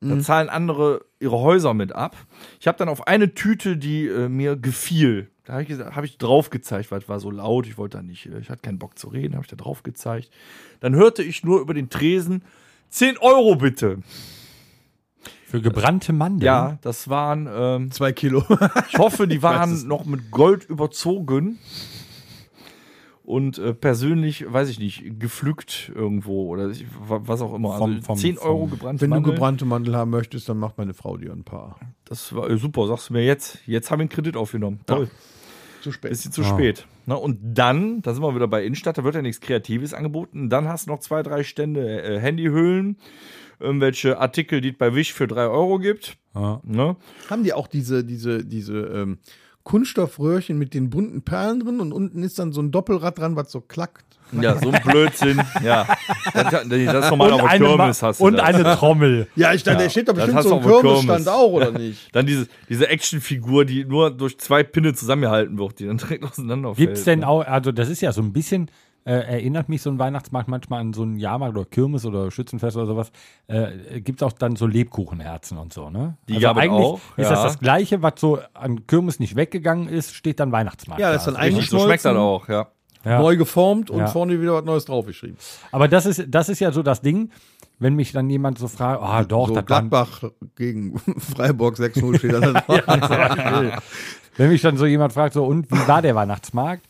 [0.00, 2.14] Da zahlen andere ihre Häuser mit ab.
[2.60, 6.04] Ich habe dann auf eine Tüte, die äh, mir gefiel, da habe ich, gesagt- hab
[6.04, 8.60] ich drauf gezeigt, weil es war so laut, ich wollte da nicht, äh, ich hatte
[8.60, 10.30] keinen Bock zu reden, habe ich da drauf gezeigt.
[10.80, 12.42] Dann hörte ich nur über den Tresen,
[12.90, 14.00] 10 Euro bitte.
[15.54, 16.46] Für gebrannte Mandeln.
[16.46, 18.42] Ja, das waren, ähm, Zwei Kilo.
[18.90, 21.58] ich hoffe, die waren noch mit Gold überzogen.
[23.24, 27.78] Und äh, persönlich, weiß ich nicht, gepflückt irgendwo oder ich, wa- was auch immer.
[27.78, 29.34] Vom- also vom- 10 Euro vom- gebrannte Wenn du Mandeln.
[29.36, 31.78] gebrannte Mandel haben möchtest, dann macht meine Frau dir ein paar.
[32.04, 33.60] Das war äh, super, sagst du mir jetzt.
[33.66, 34.80] Jetzt haben wir einen Kredit aufgenommen.
[34.86, 35.08] Toll.
[35.82, 36.10] Zu spät.
[36.10, 36.86] Bisschen zu spät.
[37.06, 40.50] Na, und dann, da sind wir wieder bei Innenstadt, da wird ja nichts Kreatives angeboten.
[40.50, 42.96] Dann hast du noch zwei, drei Stände äh, Handyhüllen,
[43.64, 46.16] irgendwelche Artikel, die es bei Wish für drei Euro gibt.
[46.34, 46.60] Ja.
[46.64, 46.96] Ne?
[47.30, 49.18] Haben die auch diese, diese, diese ähm,
[49.64, 53.50] Kunststoffröhrchen mit den bunten Perlen drin und unten ist dann so ein Doppelrad dran, was
[53.50, 54.04] so klackt?
[54.40, 55.40] Ja, so ein Blödsinn.
[55.64, 55.86] ja.
[56.32, 56.70] Das, das ist
[57.10, 58.42] normal Und, auf der Kirmes hast du und das.
[58.42, 59.28] eine Trommel.
[59.36, 61.28] Ja, ich dachte, der steht doch das bestimmt hast so du ein Kirmesstand Kirmes.
[61.28, 62.08] auch, oder nicht?
[62.12, 66.76] Dann diese, diese Actionfigur, die nur durch zwei Pinne zusammengehalten wird, die dann direkt auseinanderfällt.
[66.88, 68.70] Gibt's denn auch, also das ist ja so ein bisschen,
[69.04, 72.76] äh, erinnert mich so ein Weihnachtsmarkt manchmal an so einen Jahrmarkt oder Kirmes oder Schützenfest
[72.76, 73.12] oder sowas.
[73.48, 76.16] Äh, Gibt es auch dann so Lebkuchenherzen und so, ne?
[76.28, 77.30] Die also eigentlich auch, ist ja.
[77.30, 81.00] das das Gleiche, was so an Kirmes nicht weggegangen ist, steht dann Weihnachtsmarkt.
[81.00, 81.12] Ja, da.
[81.14, 83.10] das ist dann Richtig, so schmeckt das eingeschmolzen, auch, ja.
[83.10, 83.18] ja.
[83.18, 84.06] neu geformt und Ja.
[84.06, 85.36] vorne wieder was Neues draufgeschrieben.
[85.70, 87.30] Aber das ist, das ist ja so das Ding,
[87.78, 90.22] wenn mich dann jemand so fragt, ah doch, so das Gladbach
[90.56, 93.82] gegen Freiburg 6-0 steht da drauf.
[94.36, 96.86] wenn mich dann so jemand fragt, so und wie war der Weihnachtsmarkt?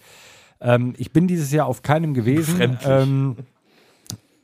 [0.61, 2.79] Ähm, ich bin dieses Jahr auf keinem gewesen.
[2.85, 3.37] Ähm,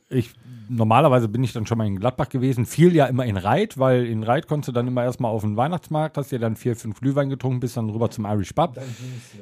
[0.09, 0.33] ich
[0.71, 4.05] normalerweise bin ich dann schon mal in Gladbach gewesen, fiel ja immer in Reit, weil
[4.05, 7.01] in Reit konntest du dann immer erstmal auf den Weihnachtsmarkt, hast dir dann vier, fünf
[7.01, 8.79] Glühwein getrunken, bist dann rüber zum Irish Pub.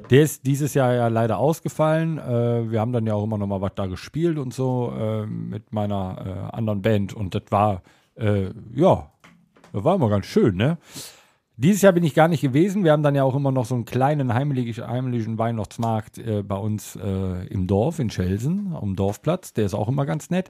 [0.09, 2.17] Der ist dieses Jahr ja leider ausgefallen.
[2.17, 5.25] Äh, wir haben dann ja auch immer noch mal was da gespielt und so äh,
[5.27, 7.83] mit meiner äh, anderen Band und das war,
[8.15, 9.11] äh, ja,
[9.71, 10.77] das war immer ganz schön, ne?
[11.61, 12.85] Dieses Jahr bin ich gar nicht gewesen.
[12.85, 16.55] Wir haben dann ja auch immer noch so einen kleinen heimlichen, heimlichen Weihnachtsmarkt äh, bei
[16.55, 19.51] uns äh, im Dorf in Schelsen, am Dorfplatz.
[19.51, 20.49] Der ist auch immer ganz nett.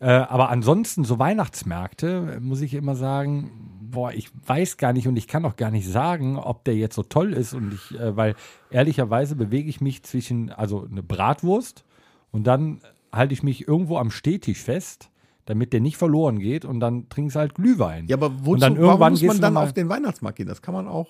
[0.00, 3.50] Äh, aber ansonsten so Weihnachtsmärkte, muss ich immer sagen,
[3.82, 6.94] boah, ich weiß gar nicht und ich kann auch gar nicht sagen, ob der jetzt
[6.94, 7.52] so toll ist.
[7.52, 8.34] Und ich, äh, weil
[8.70, 11.84] ehrlicherweise bewege ich mich zwischen, also eine Bratwurst
[12.30, 12.80] und dann
[13.12, 15.10] halte ich mich irgendwo am Stehtisch fest,
[15.46, 18.06] damit der nicht verloren geht und dann trinkst du halt Glühwein.
[18.06, 20.46] Ja, aber wozu, Und dann warum irgendwann muss man dann auf den Weihnachtsmarkt gehen?
[20.48, 21.08] Das kann man auch.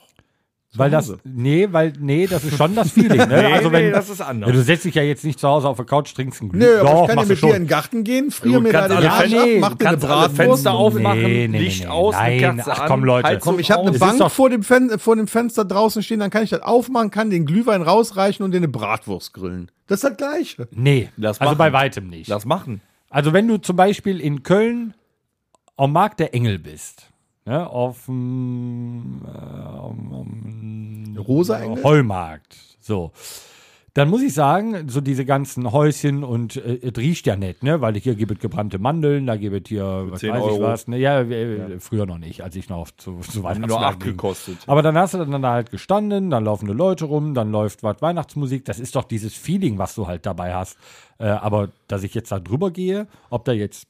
[0.71, 1.18] zu Weil das, Hause.
[1.25, 3.27] nee, weil, nee, das ist schon das Feeling, ne?
[3.29, 4.49] Nee, also wenn, nee, das ist anders.
[4.49, 6.59] Ja, du setzt dich ja jetzt nicht zu Hause auf der Couch, trinkst einen Nö,
[6.61, 6.87] Glühwein.
[6.87, 7.49] aber ich kann ja mit schon.
[7.51, 9.75] dir in den Garten gehen, friere mir da alle den Arsch Fen- ab, nee, mach
[9.75, 10.37] dir eine Bratwurst.
[10.37, 13.29] Fenster aufmachen, Nee, nee, nee, Licht nee, aus, nein, eine Kerze ach komm, an, Leute.
[13.29, 16.21] Heizung Komm, ich habe eine Bank doch- vor dem, Fen vor dem Fenster draußen stehen,
[16.21, 19.71] dann kann ich das aufmachen, kann den Glühwein rausreichen und dir eine Bratwurst grillen.
[19.88, 20.68] Das ist das Gleiche.
[20.71, 21.59] Nee, Lass also machen.
[21.59, 22.29] bei weitem nicht.
[22.29, 22.81] Lass machen.
[23.12, 24.94] Also wenn du zum Beispiel in Köln
[25.77, 27.12] am Markt der Engel bist,
[27.44, 31.85] ne, auf dem äh, am- Rosa Engel?
[31.85, 33.12] Heumarkt, so.
[33.95, 37.83] Dann muss ich sagen, so diese ganzen Häuschen und äh, es riecht ja nett, ne?
[37.83, 40.63] Weil hier gibt es gebrannte Mandeln, da gibt es hier, was 10 weiß ich Euro.
[40.63, 40.89] was.
[40.89, 40.97] Ne?
[40.97, 44.13] Ja, äh, früher noch nicht, als ich noch zu, zu Nur Weihnachtsmarkt acht ging.
[44.13, 44.57] gekostet.
[44.67, 47.83] Aber dann hast du dann da halt gestanden, dann laufen die Leute rum, dann läuft
[47.83, 48.65] was Weihnachtsmusik.
[48.65, 50.79] Das ist doch dieses Feeling, was du halt dabei hast.
[51.19, 53.89] Äh, aber dass ich jetzt da drüber gehe, ob da jetzt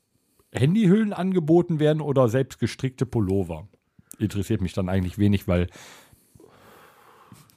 [0.52, 3.68] Handyhüllen angeboten werden oder selbst gestrickte Pullover,
[4.18, 5.68] interessiert mich dann eigentlich wenig, weil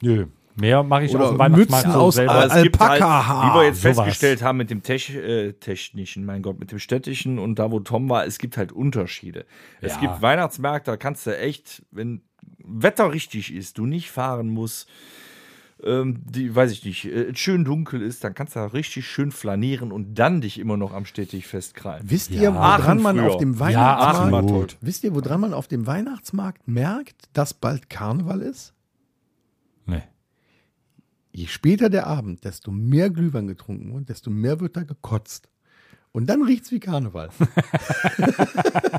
[0.00, 2.44] nö, mehr mache ich Oder auf dem Weihnachtsmarkt Mützen so aus selber.
[2.46, 3.96] Es gibt halt, wie wir jetzt sowas.
[3.96, 7.80] festgestellt haben mit dem Tech, äh, technischen, mein Gott, mit dem städtischen und da, wo
[7.80, 9.44] Tom war, es gibt halt Unterschiede.
[9.80, 10.00] Es Ja.
[10.00, 12.22] gibt Weihnachtsmärkte, da kannst du echt, wenn
[12.58, 14.88] Wetter richtig ist, du nicht fahren musst,
[15.84, 19.06] ähm, die, weiß ich nicht, äh, es schön dunkel ist, dann kannst du da richtig
[19.06, 22.08] schön flanieren und dann dich immer noch am Stetig festkrallen.
[22.08, 22.40] Wisst Ja.
[22.42, 23.30] ihr, woran man früher.
[23.30, 24.76] auf dem ja, Weihnachtsmarkt, absolut.
[24.80, 28.72] wisst ihr, woran man auf dem Weihnachtsmarkt merkt, dass bald Karneval ist?
[29.84, 30.02] Nee.
[31.36, 35.50] Je später der Abend, desto mehr Glühwein getrunken und desto mehr wird da gekotzt.
[36.10, 37.28] Und dann riecht's wie Karneval.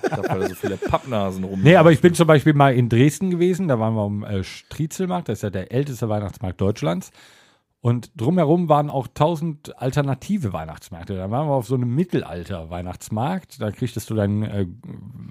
[0.10, 1.62] Da so viele Pappnasen rum.
[1.64, 4.44] Nee, aber ich bin zum Beispiel mal in Dresden gewesen, da waren wir am äh,
[4.44, 7.12] Striezelmarkt, das ist ja der älteste Weihnachtsmarkt Deutschlands.
[7.88, 11.16] Und drumherum waren auch tausend alternative Weihnachtsmärkte.
[11.16, 13.62] Da waren wir auf so einem Mittelalter-Weihnachtsmarkt.
[13.62, 14.66] Da kriegtest du dann äh,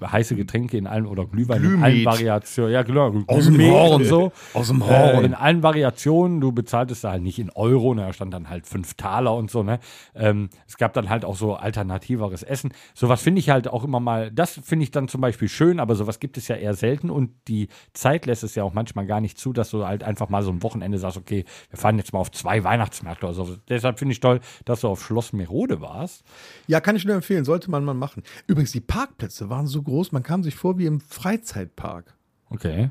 [0.03, 2.05] heiße Getränke in allen oder Glühwein in allen Glühmet.
[2.07, 2.73] Variationen.
[2.73, 3.13] Ja, genau.
[3.27, 4.01] Aus dem Glühmet Horn.
[4.01, 4.31] und so.
[4.55, 5.25] Aus dem Äh, Horn.
[5.25, 6.41] in allen Variationen.
[6.41, 9.51] Du bezahltest da halt nicht in Euro, ne, da stand dann halt fünf Taler und
[9.51, 9.79] so, ne.
[10.15, 12.71] Ähm, es gab dann halt auch so alternativeres Essen.
[12.95, 15.93] Sowas finde ich halt auch immer mal, das finde ich dann zum Beispiel schön, aber
[15.93, 19.21] sowas gibt es ja eher selten und die Zeit lässt es ja auch manchmal gar
[19.21, 22.13] nicht zu, dass du halt einfach mal so ein Wochenende sagst, okay, wir fahren jetzt
[22.13, 23.57] mal auf zwei Weihnachtsmärkte oder so.
[23.69, 26.23] Deshalb finde ich toll, dass du auf Schloss Merode warst.
[26.67, 28.23] Ja, kann ich nur empfehlen, sollte man mal machen.
[28.47, 32.15] Übrigens, die Parkplätze waren so groß, man kam sich vor wie im Freizeitpark.
[32.49, 32.89] Okay.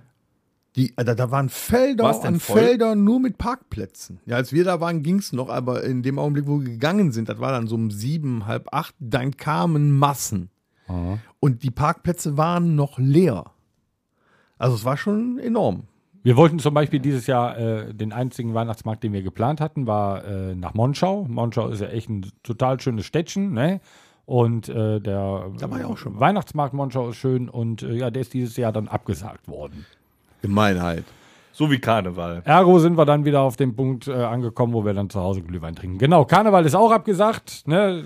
[0.76, 2.60] Die, äh, da, da waren Felder an voll?
[2.60, 4.20] Felder nur mit Parkplätzen.
[4.26, 7.28] Ja, als wir da waren, ging's noch, aber in dem Augenblick, wo wir gegangen sind,
[7.28, 10.50] das war dann so um sieben, halb acht, dann kamen Massen.
[11.40, 13.52] Und die Parkplätze waren noch leer.
[14.58, 15.88] Also es war schon enorm.
[16.26, 20.24] Wir wollten zum Beispiel dieses Jahr äh, den einzigen Weihnachtsmarkt, den wir geplant hatten, war
[20.24, 21.24] äh, nach Monschau.
[21.28, 23.80] Monschau ist ja echt ein total schönes Städtchen, ne?
[24.24, 26.18] Und äh, der Da war ich auch schon mal.
[26.18, 29.86] Weihnachtsmarkt Monschau ist schön und äh, ja, der ist dieses Jahr dann abgesagt worden.
[30.42, 31.04] Gemeinheit.
[31.52, 32.42] So wie Karneval.
[32.44, 35.42] Ergo sind wir dann wieder auf dem Punkt äh, angekommen, wo wir dann zu Hause
[35.42, 35.98] Glühwein trinken.
[35.98, 37.68] Genau, Karneval ist auch abgesagt.
[37.68, 38.02] Ne?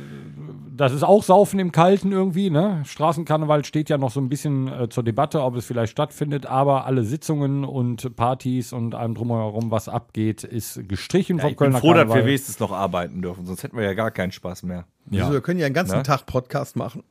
[0.80, 2.48] Das ist auch Saufen im Kalten irgendwie.
[2.48, 2.80] Ne?
[2.86, 6.46] Straßenkarneval steht ja noch so ein bisschen äh, zur Debatte, ob es vielleicht stattfindet.
[6.46, 11.56] Aber alle Sitzungen und Partys und allem drumherum, was abgeht, ist gestrichen Ja, vom ich
[11.58, 12.26] bin Kölner froh, dass wir Karneval.
[12.28, 14.86] wenigstens noch arbeiten dürfen, sonst hätten wir ja gar keinen Spaß mehr.
[15.10, 15.24] Ja.
[15.24, 16.02] Also wir können ja einen ganzen Ne?
[16.02, 17.04] Tag Podcast machen.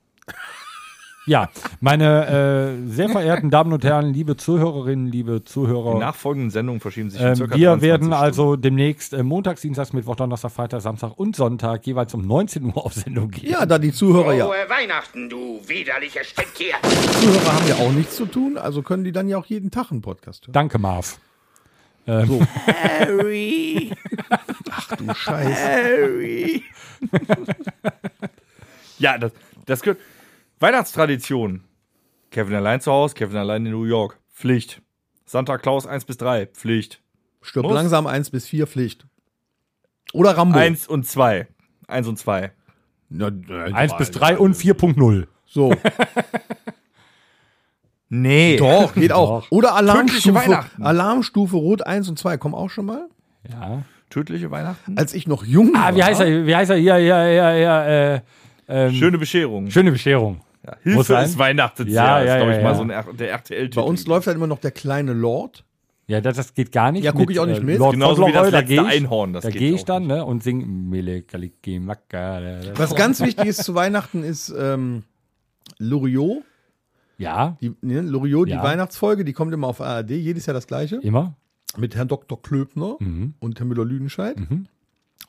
[1.29, 1.47] Ja,
[1.79, 7.11] meine äh, sehr verehrten Damen und Herren, liebe Zuhörerinnen, liebe Die Zuhörer, nachfolgenden Sendungen verschieben
[7.11, 8.23] sich ähm, circa wir 23 werden Stunden.
[8.23, 12.83] also demnächst äh, montags, dienstags, Mittwoch, Donnerstag, Freitag, Samstag und Sonntag jeweils um 19 Uhr
[12.83, 13.51] auf Sendung gehen.
[13.51, 14.45] Ja, da die Zuhörer ja.
[14.45, 16.73] Frohe Weihnachten, du widerlicher Stinktier!
[17.21, 19.91] Zuhörer haben ja auch nichts zu tun, also können die dann ja auch jeden Tag
[19.91, 20.53] einen Podcast hören.
[20.53, 21.19] Danke, Marv.
[22.07, 23.91] Harry,
[24.71, 25.61] Ach du Scheiße.
[25.61, 26.63] Harry.
[28.97, 29.31] ja, das,
[29.67, 29.99] das gehört.
[30.59, 31.63] Weihnachtstradition.
[32.31, 34.19] Kevin allein zu Hause, Kevin allein in New York.
[34.33, 34.81] Pflicht.
[35.25, 36.47] Santa Claus 1 bis 3.
[36.47, 37.01] Pflicht.
[37.41, 37.73] Stirb Muss.
[37.73, 39.05] langsam 1 bis 4 Pflicht.
[40.13, 40.57] Oder Rambo.
[40.57, 41.47] Eins und zwei.
[41.87, 42.51] Eins und zwei.
[43.09, 45.27] Na, äh, 1 bis 3 und 4.0.
[45.45, 45.73] So.
[48.11, 48.57] Nee.
[48.57, 49.41] Doch, geht auch.
[49.43, 49.51] Doch.
[49.51, 50.83] Oder Tödliche Alarmstufe, Weihnachten.
[50.83, 53.07] Alarmstufe Rot 1 und 2 kommen auch schon mal.
[53.47, 53.83] Ja.
[54.09, 54.97] Tödliche Weihnachten.
[54.97, 56.07] Als ich noch jung Ah, wie war.
[56.07, 56.47] heißt er?
[56.47, 56.77] Wie heißt er?
[56.77, 57.85] Ja, ja, ja, ja.
[58.15, 58.21] Äh,
[58.67, 59.69] ähm, Schöne Bescherung.
[59.69, 60.41] schöne Bescherung.
[60.65, 61.87] Ja, Hilfe ist Weihnachtsjahr.
[61.87, 62.75] Ja, ja, ist, glaube ja, ich, mal ja.
[62.75, 63.75] so ein R der RTL-Titel.
[63.75, 65.63] Bei uns läuft halt immer noch der kleine Lord.
[66.07, 67.03] Ja, das, das geht gar nicht.
[67.03, 67.77] Ja, guck ich auch nicht mit.
[67.77, 70.41] Lord Genauso wie das da letzte ich, Einhorn, das da gehe ich dann ne, und
[70.43, 70.65] singe.
[72.75, 75.03] Was ganz wichtig ist zu Weihnachten ist ähm,
[75.77, 76.43] Loriot.
[77.19, 78.57] Ja, Die, ne, Loriot, Ja.
[78.57, 80.95] die Weihnachtsfolge, die kommt immer auf ARD, jedes Jahr das gleiche.
[80.97, 81.35] immer.
[81.77, 82.41] Mit Herrn Dr.
[82.41, 83.35] Klöbner Mhm.
[83.39, 84.35] und Herrn Müller-Lüdenscheid.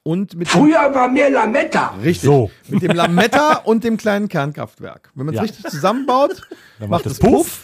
[0.02, 1.94] Und mit dem, Früher war mir Lametta.
[2.02, 2.50] richtig, So.
[2.68, 5.10] mit dem Lametta und dem kleinen Kernkraftwerk.
[5.14, 5.42] Wenn man es Ja.
[5.42, 6.40] richtig zusammenbaut,
[6.78, 7.60] Dann macht es Puff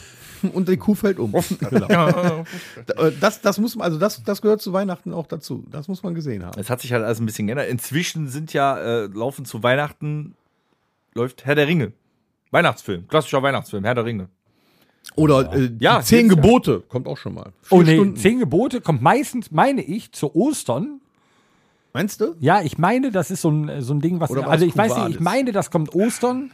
[0.53, 1.33] und die Kuh fällt um.
[1.71, 2.45] Genau.
[2.99, 5.65] Äh, das, das muss man, also das, das gehört zu Weihnachten auch dazu.
[5.71, 6.61] Das muss man gesehen haben.
[6.61, 7.69] Es hat sich halt alles ein bisschen geändert.
[7.71, 10.35] Inzwischen sind ja, äh, laufen zu Weihnachten,
[11.15, 11.93] läuft Herr der Ringe.
[12.51, 14.29] Weihnachtsfilm, klassischer Weihnachtsfilm, Herr der Ringe.
[15.15, 16.43] Oder äh, Ja, zehn gibt's ja.
[16.43, 17.53] Gebote kommt auch schon mal.
[17.71, 18.17] Oh nee, Stunden.
[18.17, 21.01] zehn Gebote kommt meistens, meine ich, zu Ostern.
[21.97, 22.35] Meinst du?
[22.41, 24.31] Ja, ich meine, das ist so ein, so ein Ding, was.
[24.31, 26.51] Oder also ich weiß nicht, ich meine, das kommt Ostern.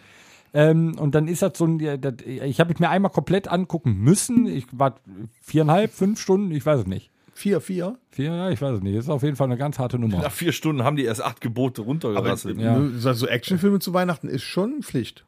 [0.54, 1.80] Ähm, und dann ist das so ein.
[1.80, 4.46] ja, Das, ich habe es mir einmal komplett angucken müssen.
[4.46, 4.96] Ich war
[5.40, 7.10] viereinhalb, fünf Stunden, ich weiß es nicht.
[7.34, 7.96] Vier, vier.
[8.10, 8.96] Vier, ja, ich weiß es nicht.
[8.96, 10.18] Das ist auf jeden Fall eine ganz harte Nummer.
[10.20, 12.58] Nach vier Stunden haben die erst acht Gebote runtergerasselt.
[12.60, 12.78] Ja.
[12.78, 15.24] Ne, So Actionfilme zu Weihnachten ist schon Pflicht.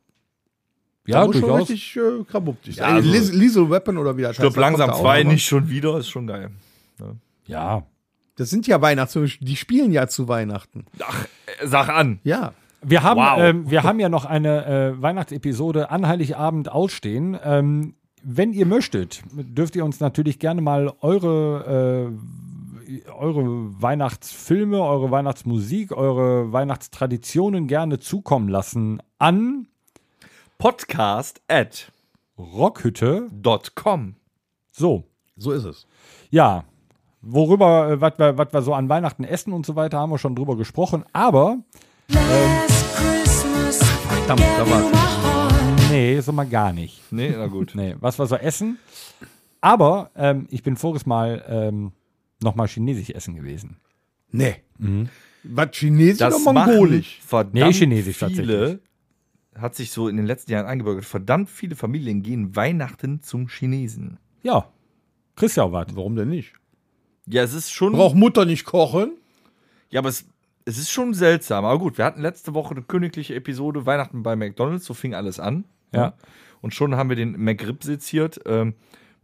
[1.06, 1.70] ja, da muss schon durchaus.
[1.70, 2.94] richtig äh, krabuptig Ja, sein.
[2.96, 5.68] also- Lies- Lethal Weapon oder wie das heißt, langsam kommt da auch zwei, nicht schon
[5.70, 6.50] wieder, ist schon geil.
[7.46, 7.86] Ja.
[8.36, 10.86] Das sind ja Weihnachtsfilme, die spielen ja zu Weihnachten.
[11.00, 11.24] Ach,
[11.60, 12.18] äh, sag an.
[12.24, 12.52] Ja.
[12.82, 13.38] Wir haben, Wow.
[13.38, 17.38] ähm, wir haben ja noch eine äh, Weihnachtsepisode an Heiligabend ausstehen.
[17.42, 22.12] Ähm, wenn ihr möchtet, dürft ihr uns natürlich gerne mal eure,
[22.86, 23.44] äh, eure
[23.80, 29.68] Weihnachtsfilme, eure Weihnachtsmusik, eure Weihnachtstraditionen gerne zukommen lassen an
[30.58, 31.90] Podcast at
[32.38, 33.28] Rockhütte.
[33.32, 34.16] dot com.
[34.72, 35.04] So,
[35.36, 35.86] So ist es.
[36.30, 36.64] ja.
[37.26, 40.18] Worüber, äh, was wir, was wir so an Weihnachten essen und so weiter, haben wir
[40.18, 41.04] schon drüber gesprochen.
[41.12, 41.58] Aber,
[44.08, 45.90] Verdammt, da war's.
[45.90, 47.00] nee, so mal gar nicht.
[47.10, 47.72] Nee, na gut.
[47.74, 48.78] Nee, was wir so essen.
[49.60, 51.92] Aber ähm, ich bin voriges Mal ähm,
[52.42, 53.78] nochmal chinesisch essen gewesen.
[54.30, 54.56] Nee.
[55.44, 57.20] Was Chinesisch Das oder Mongolisch?
[57.24, 58.78] verdammt Nee, Chinesisch viele, tatsächlich.
[59.56, 64.18] hat sich so in den letzten Jahren eingebürgert, verdammt viele Familien gehen Weihnachten zum Chinesen.
[64.42, 64.68] Ja.
[65.36, 65.86] Auch was.
[65.94, 66.52] Warum denn nicht?
[67.26, 67.92] Ja, es ist schon.
[67.92, 69.12] Braucht Mutter nicht kochen?
[69.90, 70.26] Ja, aber es,
[70.64, 71.64] es ist schon seltsam.
[71.64, 75.40] Aber gut, wir hatten letzte Woche eine königliche Episode Weihnachten bei McDonalds, so fing alles
[75.40, 75.64] an.
[75.92, 76.14] Ja.
[76.60, 78.40] Und schon haben wir den McRib seziert.
[78.46, 78.74] Ähm,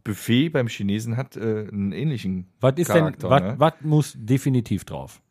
[0.03, 3.29] Buffet beim Chinesen hat äh, einen ähnlichen Was ist Charakter.
[3.29, 3.55] denn, was, ne?
[3.59, 5.21] was muss definitiv drauf?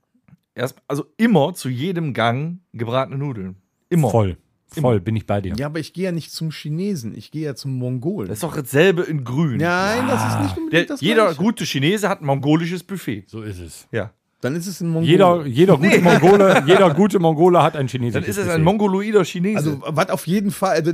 [0.54, 3.56] Erst, also immer zu jedem Gang gebratene Nudeln.
[3.88, 4.10] Immer.
[4.10, 4.36] Voll.
[4.78, 5.54] Voll, bin ich bei dir.
[5.56, 8.28] Ja, aber ich gehe ja nicht zum Chinesen, ich gehe ja zum Mongolen.
[8.28, 9.56] Das ist doch dasselbe in grün.
[9.58, 11.42] Nein, das ist nicht unbedingt Der, das jeder Gleiche.
[11.42, 13.24] gute Chinese hat ein mongolisches Buffet.
[13.26, 13.88] So ist es.
[13.90, 14.12] Ja.
[14.42, 15.06] Dann ist es ein Mongolen.
[15.10, 18.54] Jeder, jeder, gute Mongole, jeder gute Mongole hat ein chinesisches Dann ist es Buffet.
[18.54, 19.56] ein mongoloider Chinese.
[19.58, 20.92] Also, was auf jeden Fall, also,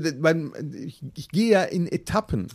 [0.85, 2.49] ich, ich gehe ja in Etappen.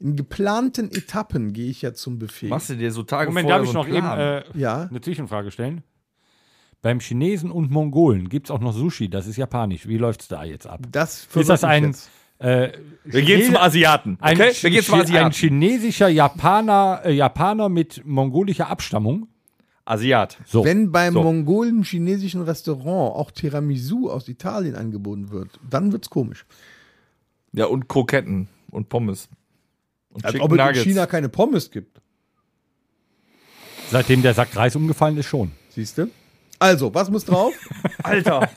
[0.00, 2.48] In geplanten Etappen gehe ich ja zum Buffet.
[2.48, 4.82] Machst du dir so Tage Moment, vorher darf ich so noch eben äh, Ja.
[4.88, 5.82] eine Zwischenfrage stellen?
[6.80, 9.88] Beim Chinesen und Mongolen gibt es auch noch Sushi, das ist japanisch.
[9.88, 10.80] Wie läuft es da jetzt ab?
[10.92, 12.08] Das Ist das ein, jetzt.
[12.38, 12.70] äh,
[13.04, 14.16] Wir gehen zum Asiaten.
[14.20, 14.52] ein, Okay?
[14.60, 15.32] Wir gehen zum Chi- ein Asiaten.
[15.34, 19.26] chinesischer Japaner, äh, Japaner mit mongolischer Abstammung?
[19.84, 20.36] Asiat.
[20.46, 20.64] So.
[20.64, 21.22] Wenn beim So.
[21.22, 26.44] mongolen-chinesischen Restaurant auch Tiramisu aus Italien angeboten wird, dann wird's komisch.
[27.52, 29.28] Ja, und Kroketten und Pommes.
[30.10, 30.82] Und Als ob es in.
[30.84, 32.00] China keine Pommes gibt.
[33.90, 35.52] Seitdem der Sack Reis umgefallen ist, schon.
[35.70, 36.08] Siehst du?
[36.58, 37.54] Also, was muss drauf?
[38.02, 38.48] Alter.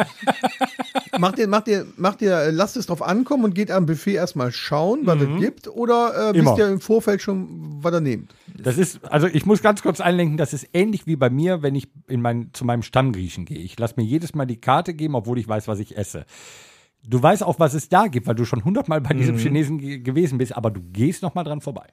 [1.19, 4.13] macht ihr, macht ihr, macht ihr, äh, lasst es drauf ankommen und geht am Buffet
[4.13, 8.33] erstmal schauen, was es gibt, oder äh, wisst ihr im Vorfeld schon, was ihr nehmt?
[8.57, 11.75] Das ist, also ich muss ganz kurz einlenken, das ist ähnlich wie bei mir, wenn
[11.75, 13.59] ich in mein, zu meinem Stammgriechen gehe.
[13.59, 16.25] Ich lasse mir jedes Mal die Karte geben, obwohl ich weiß, was ich esse.
[17.03, 19.99] Du weißt auch, was es da gibt, weil du schon hundertmal bei diesem Chinesen ge
[19.99, 21.87] gewesen bist, aber du gehst noch mal dran vorbei.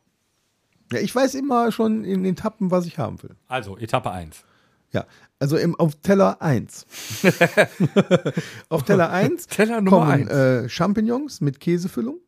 [0.93, 3.37] Ja, ich weiß immer schon in den Etappen, was ich haben will.
[3.47, 4.45] Also, Etappe 1.
[4.93, 5.05] Ja,
[5.39, 6.87] also im, auf Teller 1.
[8.71, 10.31] auf Teller 1 Teller Nummer kommen eins.
[10.31, 12.19] äh, Champignons mit Käsefüllung.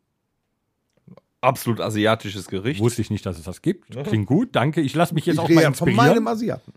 [1.40, 2.80] Absolut asiatisches Gericht.
[2.80, 3.90] Wusste ich nicht, dass es das gibt.
[4.04, 4.82] Klingt gut, danke.
[4.82, 5.96] Ich lasse mich jetzt Ich auch mal ja von inspirieren.
[6.22, 6.72] meinem Asiaten.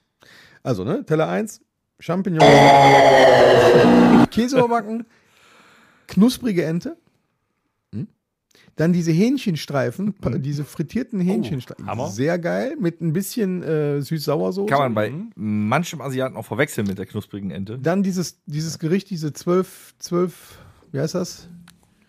[0.63, 1.59] Also, ne, Teller 1,
[1.99, 2.45] Champignons,
[4.31, 5.05] Käse überbacken,
[6.07, 6.95] knusprige Ente?
[8.75, 11.85] Dann diese Hähnchenstreifen, pa- diese frittierten Hähnchenstreifen.
[11.87, 12.07] Hammer.
[12.09, 14.67] Sehr geil, mit ein bisschen äh, süß-sauersoße.
[14.67, 17.77] Kann man bei manchem Asiaten auch verwechseln mit der knusprigen Ente.
[17.79, 20.57] Dann dieses, dieses Gericht, diese zwölf, zwölf,
[20.91, 21.49] wie heißt das?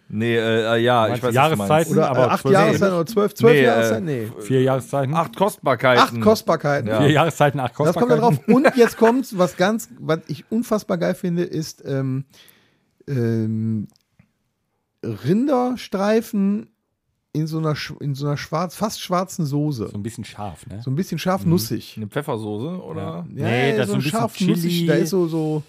[0.08, 1.34] Nee, äh, äh, ja, ich weiß.
[1.34, 1.92] Jahreszeiten?
[1.94, 4.04] Oder aber äh, acht Jahreszeiten oder zwölf, zwölf Nee, äh, Jahreszeiten?
[4.04, 4.28] Nee.
[4.40, 5.14] Vier Jahreszeiten.
[5.14, 6.02] Acht Kostbarkeiten.
[6.02, 6.88] Acht Kostbarkeiten.
[6.88, 7.00] Ja.
[7.00, 8.44] Vier Jahreszeiten, acht Das kommt da Kostbarkeiten.
[8.46, 8.54] drauf.
[8.54, 12.24] Und jetzt kommt, was ganz, was ich unfassbar geil finde, ist ähm,
[13.08, 13.88] ähm,
[15.24, 16.70] Rinderstreifen
[17.32, 19.88] in so einer, in so einer schwarz, fast schwarzen Soße.
[19.88, 20.80] So ein bisschen scharf, ne?
[20.82, 21.94] So ein bisschen scharf nussig.
[21.96, 23.02] Eine Pfeffersoße oder?
[23.02, 24.86] Ja, Nee, das so ist so ein bisschen scharf nussig.
[24.86, 25.62] Da ist so, so,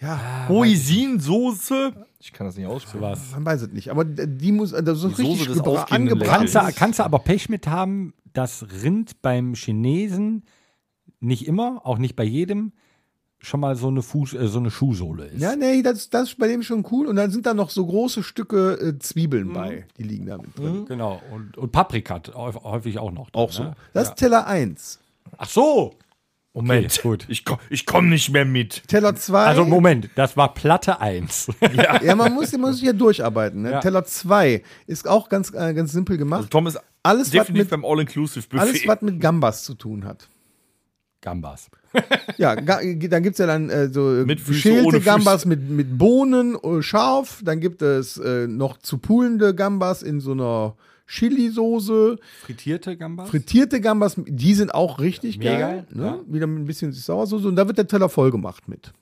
[0.00, 1.92] ja, Hoisinsoße.
[2.18, 3.02] Ich kann das nicht aussprechen.
[3.02, 3.32] Was.
[3.32, 3.90] man weiß es nicht.
[3.90, 6.48] Aber die muss, also so Die Soße richtig aufgehenden angebraten.
[6.48, 10.44] Kannst du, kannst du aber Pech mit haben, dass Rind beim Chinesen
[11.20, 12.72] nicht immer, auch nicht bei jedem,
[13.44, 15.40] schon mal so eine, Fuß, äh, so eine Schuhsohle ist.
[15.40, 17.06] Ja, nee, das, das ist bei dem schon cool.
[17.06, 19.52] Und dann sind da noch so große Stücke äh, Zwiebeln Mhm.
[19.52, 19.86] bei.
[19.98, 20.84] Die liegen da mit drin.
[20.86, 21.20] Genau.
[21.32, 23.30] Und, und Paprika häufig häufig auch noch.
[23.30, 23.64] drin, Auch so.
[23.64, 23.74] Ne?
[23.92, 25.00] Das ist Teller 1.
[25.38, 25.94] Ach so.
[26.54, 26.84] Moment.
[26.98, 27.24] Okay, gut.
[27.28, 28.86] Ich, komm- ich komme nicht mehr mit.
[28.86, 29.44] Teller 2.
[29.46, 31.48] Also Moment, das war Platte 1.
[32.04, 33.62] Ja, man muss, man muss sich ja durcharbeiten.
[33.62, 33.70] Ne?
[33.70, 33.80] Ja.
[33.80, 36.50] Teller 2 ist auch ganz, äh, ganz simpel Also gemacht.
[36.50, 38.60] Tom ist Alles, was definitiv mit- beim All-Inclusive-Buffet.
[38.60, 40.28] Alles, was mit Gambas zu tun hat.
[41.22, 41.70] Gambas.
[42.36, 45.96] Ja, ga, dann gibt es ja dann äh, so Mit Füße, geschälte Gambas mit, mit
[45.98, 47.42] Bohnen äh, scharf.
[47.44, 50.74] Dann gibt es äh, noch zu poolende Gambas in so einer
[51.06, 52.18] Chili-Soße.
[52.44, 53.28] Frittierte Gambas?
[53.28, 55.86] Frittierte Gambas, die sind auch richtig Mega geil.
[55.90, 56.04] Ne?
[56.04, 56.20] ja.
[56.26, 57.46] Wieder mit ein bisschen Sauersoße.
[57.46, 58.92] Und da wird der Teller voll gemacht mit.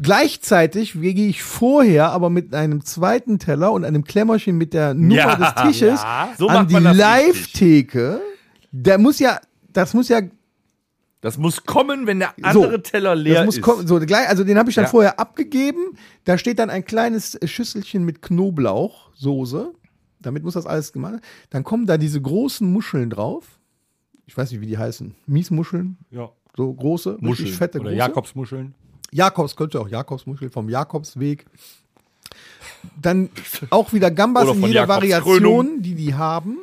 [0.00, 5.14] Gleichzeitig gehe ich vorher aber mit einem zweiten Teller und einem Klemmerchen mit der Nummer
[5.14, 6.00] Ja, des Tisches
[6.38, 8.20] so an die Live-Theke.
[8.70, 9.40] Der muss ja,
[9.72, 10.20] das muss ja
[11.22, 13.62] Das muss kommen, wenn der andere So, Teller leer das muss ist.
[13.62, 13.86] kommen.
[13.86, 14.90] So, gleich, also den habe ich dann Ja.
[14.90, 15.96] vorher abgegeben.
[16.24, 19.72] Da steht dann ein kleines Schüsselchen mit Knoblauchsoße.
[20.20, 21.24] Damit muss das alles gemacht werden.
[21.50, 23.60] Dann kommen da diese großen Muscheln drauf.
[24.26, 25.14] Ich weiß nicht, wie die heißen.
[25.26, 26.30] Miesmuscheln, Ja.
[26.56, 27.28] so große, Muscheln.
[27.46, 27.98] richtig fette Oder große.
[27.98, 28.74] Jakobsmuscheln.
[29.12, 31.46] Jakobs, könnte auch Jakobsmuschel vom Jakobsweg.
[33.00, 33.28] Dann
[33.70, 34.88] auch wieder Gambas in jeder.
[34.88, 36.58] Variation, die die haben.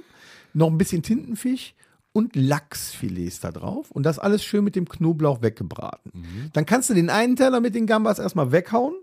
[0.53, 1.75] Noch ein bisschen Tintenfisch
[2.11, 3.91] und Lachsfilets da drauf.
[3.91, 6.11] Und das alles schön mit dem Knoblauch weggebraten.
[6.15, 6.49] Mhm.
[6.53, 8.95] Dann kannst du den einen Teller mit den Gambas erstmal weghauen.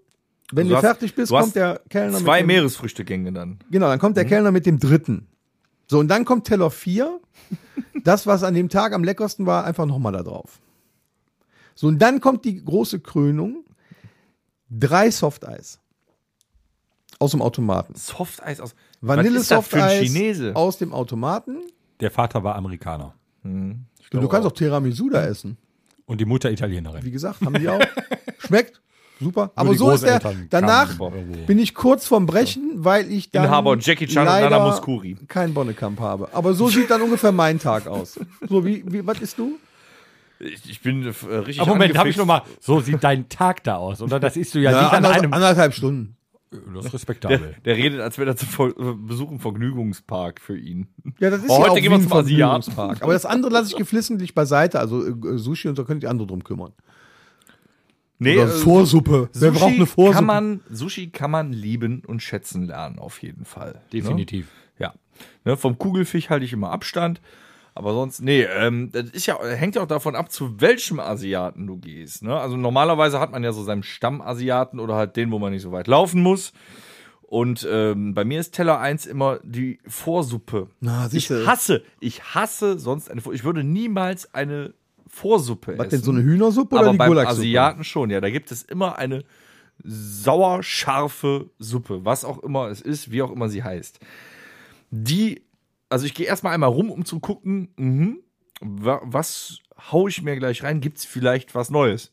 [0.53, 3.59] Wenn Du du, hast- fertig bist, du kommt der Kellner Zwei mit dem, Meeresfrüchtegänge dann.
[3.71, 5.27] Genau, dann kommt der Kellner mit dem dritten.
[5.88, 7.21] So, und dann kommt Teller 4.
[8.05, 10.61] Das, was an dem Tag am leckersten war, einfach nochmal da drauf.
[11.75, 13.64] So, und dann kommt die große Krönung.
[14.71, 15.81] Drei Softeis.
[17.19, 17.95] Aus dem Automaten.
[17.97, 18.75] Softeis aus.
[19.01, 20.11] Vanille Softeis
[20.55, 21.62] aus dem Automaten.
[22.00, 23.14] Der Vater war Amerikaner.
[23.42, 25.56] Du kannst auch Tiramisu da essen.
[26.04, 27.04] Und die Mutter Italienerin.
[27.04, 27.80] Wie gesagt, haben die auch.
[28.38, 28.80] Schmeckt.
[29.18, 29.50] Super.
[29.54, 30.20] Aber so ist der.
[30.50, 30.94] Danach
[31.46, 35.16] bin ich kurz vorm Brechen, weil ich dann Inhaber Jackie Chan und leider Nana Mouskouri.
[35.26, 36.28] keinen Bonnekamp habe.
[36.32, 38.20] Aber so sieht dann ungefähr mein Tag aus.
[38.46, 39.59] So, wie, wie was ist du?
[40.38, 42.42] Ich, ich bin äh, richtig Aber Moment, habe ich noch mal.
[42.61, 44.02] So sieht dein Tag da aus.
[44.02, 45.32] Oder das isst du ja, Ja, nicht an einem.
[45.32, 46.16] anderthalb Stunden.
[46.74, 47.56] Das ist respektabel.
[47.64, 50.87] Der redet, als wäre das ein Ver- äh, Besuch im Vergnügungspark für ihn.
[51.18, 52.62] Ja, das ist Oh, ja heute auch gehen wir zum Asiaten.
[52.62, 53.02] Vergnügungspark.
[53.02, 54.78] Aber das andere lasse ich geflissentlich beiseite.
[54.78, 56.72] Also äh, Sushi und so können die andere drum kümmern.
[58.18, 59.28] Nee, Oder äh, Vorsuppe.
[59.35, 60.14] Wer Sushi braucht eine Vorsuppe?
[60.16, 63.82] Kann man, Sushi kann man lieben und schätzen lernen, auf jeden Fall.
[63.92, 64.46] Definitiv.
[64.78, 64.87] Ne?
[64.87, 64.94] Ja.
[65.44, 67.20] Ne, vom Kugelfisch halte ich immer Abstand.
[67.77, 71.67] Aber sonst, nee, ähm, das ist ja, hängt ja auch davon ab, zu welchem Asiaten
[71.67, 72.23] du gehst.
[72.23, 72.35] Ne?
[72.35, 75.73] Also normalerweise hat man ja so seinen Stammasiaten oder halt den, wo man nicht so
[75.73, 76.55] weit laufen muss.
[77.21, 80.71] Und ähm, bei mir ist Teller 1 immer die Vorsuppe.
[80.81, 83.37] Na, ich hasse, ich hasse sonst eine Vorsuppe.
[83.37, 84.73] Ich würde niemals eine
[85.07, 85.97] Vorsuppe Was essen.
[85.99, 87.41] denn, so eine Hühnersuppe Aber oder die beim Gulaschsuppe?
[87.41, 88.23] Asiaten schon, ja.
[88.23, 89.23] Da gibt es immer eine
[89.85, 94.01] sauer-scharfe Suppe, was auch immer es ist, wie auch immer sie heißt.
[94.91, 95.43] Die,
[95.88, 98.22] also ich gehe erstmal einmal rum, um zu gucken,
[98.61, 99.59] wa was
[99.90, 100.81] hau ich mir gleich rein?
[100.81, 102.12] Gibt es vielleicht was Neues?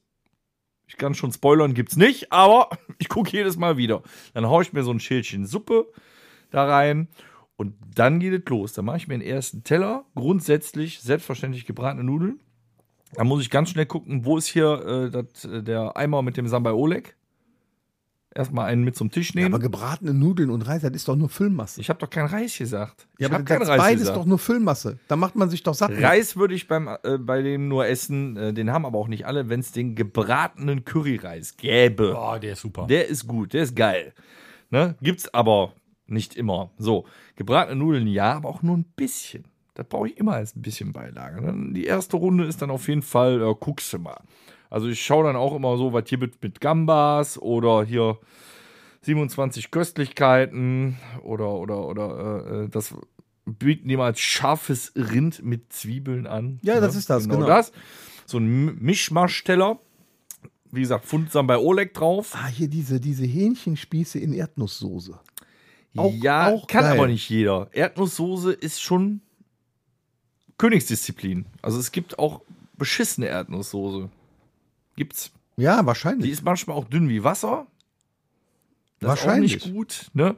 [0.88, 4.03] Ich kann schon spoilern, gibt's nicht, aber ich gucke jedes Mal wieder.
[4.33, 5.91] Dann hau ich mir so ein Schälchen Suppe
[6.51, 7.07] da rein
[7.55, 8.73] und dann geht es los.
[8.73, 12.39] Dann mache ich mir den ersten Teller, grundsätzlich selbstverständlich gebratene Nudeln.
[13.15, 16.38] Da muss ich ganz schnell gucken, wo ist hier äh, dat, äh, der Eimer mit
[16.38, 17.15] dem Sambai Oleg.
[18.35, 19.53] Erstmal einen mit zum Tisch Ja, nehmen.
[19.53, 21.79] aber gebratene Nudeln und Reis, das ist doch nur Füllmasse.
[21.81, 23.07] ich habe doch kein Reis gesagt.
[23.19, 24.17] ja, ich aber habe kein das Reis beides gesagt.
[24.17, 24.97] doch nur Füllmasse.
[25.07, 25.91] Da macht man sich doch satt.
[25.91, 29.27] Reis würde ich beim, äh, bei dem nur essen, äh, den haben aber auch nicht
[29.27, 32.15] alle, wenn es den gebratenen Curryreis gäbe.
[32.17, 32.87] Oh, der ist super.
[32.87, 34.13] Der ist gut, der ist geil.
[34.71, 34.95] Ne?
[35.01, 35.73] Gibt's aber
[36.07, 36.71] nicht immer.
[36.79, 39.45] So, gebratene Nudeln ja, aber auch nur ein bisschen.
[39.75, 41.41] Das brauche ich immer als ein bisschen Beilage.
[41.41, 41.73] Ne?
[41.73, 44.19] Die erste Runde ist dann auf jeden Fall, äh, guckst du mal.
[44.74, 48.17] Also ich schaue dann auch immer so, was hier mit, mit Gambas oder hier
[49.01, 52.95] 27 Köstlichkeiten oder, oder, oder äh, das
[53.45, 56.59] bieten die mal als scharfes Rind mit Zwiebeln an.
[56.63, 57.45] Ja, das ist das, genau.
[57.45, 57.71] das.
[58.26, 59.78] So ein Mischmaschteller.
[60.71, 62.32] Wie gesagt, fundsam bei Oleg drauf.
[62.34, 65.19] Ah, hier diese, diese Hähnchenspieße in Erdnusssoße.
[65.97, 66.97] Auch- ja, auch kann geil.
[66.97, 67.69] aber nicht jeder.
[67.74, 69.21] Erdnusssoße ist schon
[70.57, 71.45] Königsdisziplin.
[71.61, 72.41] Also es gibt auch
[72.76, 74.09] beschissene Erdnusssoße.
[74.95, 75.31] Gibt's.
[75.57, 76.31] Ja, Die wahrscheinlich.
[76.31, 77.67] ist manchmal auch dünn wie Wasser.
[78.99, 79.55] Das Wahrscheinlich.
[79.55, 80.35] ist auch nicht gut, ne?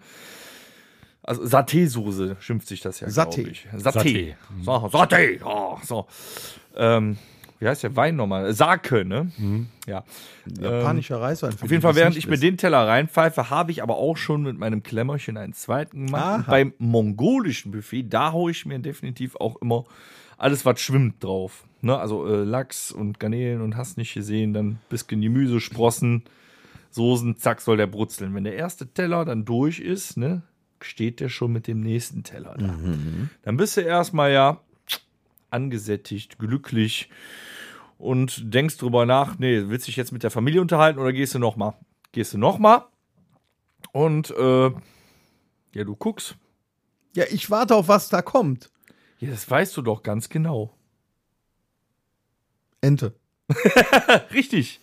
[1.23, 3.35] Also Saté-Soße schimpft sich das ja, Saté.
[3.35, 3.67] glaube ich.
[3.75, 3.81] Saté.
[3.81, 4.35] Saté.
[4.63, 5.41] So, Saté.
[5.43, 6.07] Oh, so.
[6.75, 7.17] Ähm,
[7.59, 8.53] wie heißt der Wein nochmal?
[8.53, 9.31] Sake, ne?
[9.87, 10.03] Ja.
[10.59, 11.53] Japanischer Reiswein.
[11.53, 14.57] Auf jeden Fall, während ich mir den Teller reinpfeife, habe ich aber auch schon mit
[14.57, 16.45] meinem Klemmerchen einen zweiten gemacht.
[16.47, 19.85] Beim mongolischen Buffet, da haue ich mir definitiv auch immer
[20.37, 21.63] alles, was schwimmt, drauf.
[21.85, 21.97] Ne?
[21.99, 26.23] Also äh, Lachs und Garnelen und hast nicht gesehen, dann bisschen Gemüse, Sprossen,
[26.89, 28.33] Soßen, zack, soll der brutzeln.
[28.33, 30.41] Wenn der erste Teller dann durch ist, ne,
[30.81, 32.75] steht der schon mit dem nächsten Teller da.
[33.43, 34.61] Dann bist du erstmal ja
[35.51, 37.09] angesättigt, glücklich
[37.99, 41.35] und denkst drüber nach, nee, willst du dich jetzt mit der Familie unterhalten oder gehst
[41.35, 41.75] du noch mal?
[42.13, 42.87] Gehst du noch mal?
[43.91, 44.71] Und äh,
[45.73, 46.35] ja, du guckst.
[47.13, 48.71] Ja, ich warte auf, was da kommt.
[49.19, 50.73] Ja, das weißt du doch ganz genau.
[52.81, 53.13] Ente.
[54.33, 54.79] Richtig.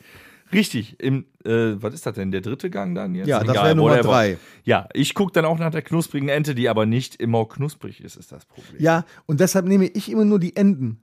[0.53, 1.01] Richtig.
[1.01, 2.31] Im, äh, was ist das denn?
[2.31, 3.27] Der dritte Gang dann jetzt?
[3.27, 4.09] Ja, das Egal, wäre Nummer whatever.
[4.11, 4.39] drei.
[4.65, 8.17] Ja, ich gucke dann auch nach der knusprigen Ente, die aber nicht immer knusprig ist,
[8.17, 8.81] ist das Problem.
[8.83, 11.01] Ja, und deshalb nehme ich immer nur die Enden.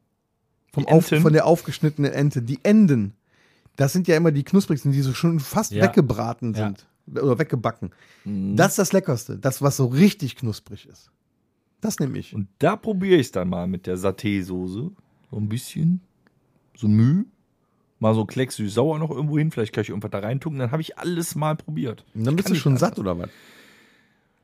[0.72, 1.24] Vom Die Auf, Enten?
[1.24, 2.44] von der aufgeschnittenen Ente.
[2.44, 3.14] Die Enden.
[3.76, 5.84] Das sind ja immer die knusprigsten, die so schon fast Ja.
[5.86, 6.66] weggebraten Ja.
[6.68, 6.86] sind.
[7.20, 7.90] Oder weggebacken.
[8.24, 8.56] Mhm.
[8.56, 9.40] Das ist das Leckerste.
[9.40, 11.10] Das, was so richtig knusprig ist.
[11.82, 12.36] Das nehme ich.
[12.36, 14.92] Und da probiere ich es dann mal mit der Saté-Soße.
[15.32, 16.02] So ein bisschen.
[16.80, 17.26] So Mühe.
[18.00, 19.52] Mal so Klecks süß-sauer noch irgendwo hin.
[19.52, 20.60] Vielleicht kann ich irgendwas da reintunken.
[20.60, 22.06] Dann habe ich alles mal probiert.
[22.16, 23.30] Und dann bist du schon satt, oder was?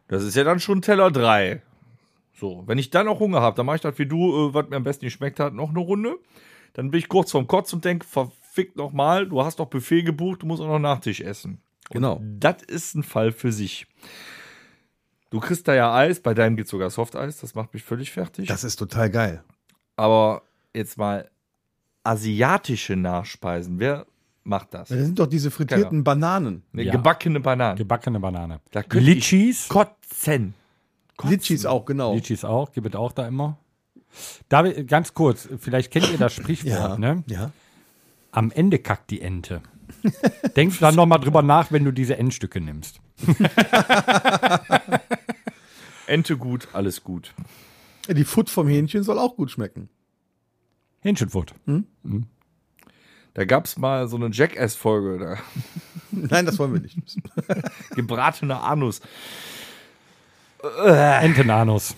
[0.10, 1.62] Das ist ja dann schon Teller 3.
[2.34, 4.68] So, wenn ich dann auch Hunger habe, dann mache ich das wie du, äh, was
[4.68, 6.18] mir am besten geschmeckt hat, noch eine Runde.
[6.74, 10.04] Dann bin ich kurz vorm Kotz und denke, verfickt noch mal, du hast doch Buffet
[10.04, 11.62] gebucht, du musst auch noch Nachtisch essen.
[11.92, 12.22] Genau.
[12.22, 13.88] Das ist ein Fall für sich.
[15.30, 18.50] Du kriegst da ja Eis, bei deinem gibt sogar Softeis, das macht mich völlig fertig.
[18.50, 19.44] Das ist total geil.
[19.96, 20.42] Aber
[20.74, 21.30] jetzt mal
[22.06, 24.06] asiatische Nachspeisen, wer
[24.43, 24.89] macht das?
[24.89, 26.64] Das sind doch diese frittierten Bananen.
[26.74, 26.91] Eine Ja.
[26.91, 27.76] gebackene Banane.
[27.78, 28.60] Gebackene Banane.
[28.72, 29.68] Da könnte ich Litchis.
[29.70, 30.53] Kotzen.
[31.24, 32.14] Litchis auch, genau.
[32.14, 33.58] Litchis auch, gibt es auch da immer.
[34.49, 36.97] Da, ganz kurz, vielleicht kennt ihr das Sprichwort, Ja.
[36.97, 37.24] ne?
[37.28, 37.51] ja.
[38.32, 39.62] Am Ende kackt die Ente.
[40.56, 42.99] Denk dann noch mal drüber nach, wenn du diese Endstücke nimmst.
[46.08, 47.34] Ente gut, alles gut.
[48.10, 49.89] Die Foot vom Hähnchen soll auch gut schmecken.
[51.06, 51.53] Hähnchenfutt.
[53.36, 55.38] Da gab es mal so eine Jackass-Folge, da
[56.12, 56.97] Nein, das wollen wir nicht.
[57.95, 59.01] gebratener Anus.
[60.84, 61.95] Entenanus.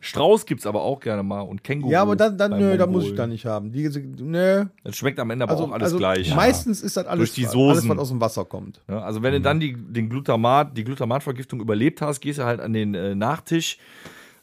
[0.00, 1.92] Strauß gibt's aber auch gerne mal und Känguru.
[1.92, 3.72] Ja, aber dann, dann nö, da muss ich da nicht haben.
[3.72, 4.66] Die, nö.
[4.84, 6.34] Das schmeckt am Ende aber Also, auch alles also gleich.
[6.34, 8.82] meistens ist das alles, Durch die alles, was aus dem Wasser kommt.
[8.88, 12.60] Ja, also wenn du dann die, den Glutamat, die Glutamatvergiftung überlebt hast, gehst du halt
[12.60, 13.78] an den äh, Nachtisch.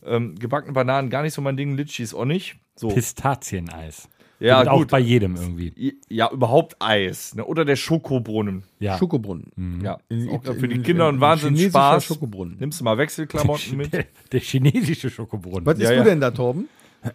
[0.05, 2.55] Ähm, gebackene Bananen gar nicht so mein Ding, Litchis auch nicht.
[2.79, 2.89] So.
[2.89, 4.07] Pistazieneis.
[4.39, 4.91] ja, Gibt auch gut.
[4.91, 5.97] bei jedem irgendwie.
[6.09, 7.33] Ja, überhaupt Eis.
[7.35, 7.43] Ne?
[7.43, 8.63] Oder der Schokobrunnen.
[8.79, 8.97] Ja.
[8.97, 9.81] Schokobrunnen.
[9.83, 12.05] Ja, In- für die in- Kinder ein chinesischer Spaß.
[12.05, 12.57] Schokobrunnen.
[12.59, 13.93] Nimmst du mal Wechselklamotten mit.
[13.93, 15.65] Der, der chinesische Schokobrunnen.
[15.65, 16.03] Was Ja, isst ja.
[16.03, 16.69] du denn da, Torben?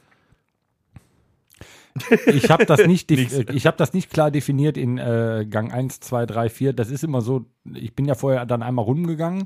[2.28, 6.26] Ich habe das, nicht ich hab das nicht klar definiert in äh, Gang 1, 2,
[6.26, 6.72] 3, 4.
[6.74, 9.45] Das ist immer so, ich bin ja vorher dann einmal rumgegangen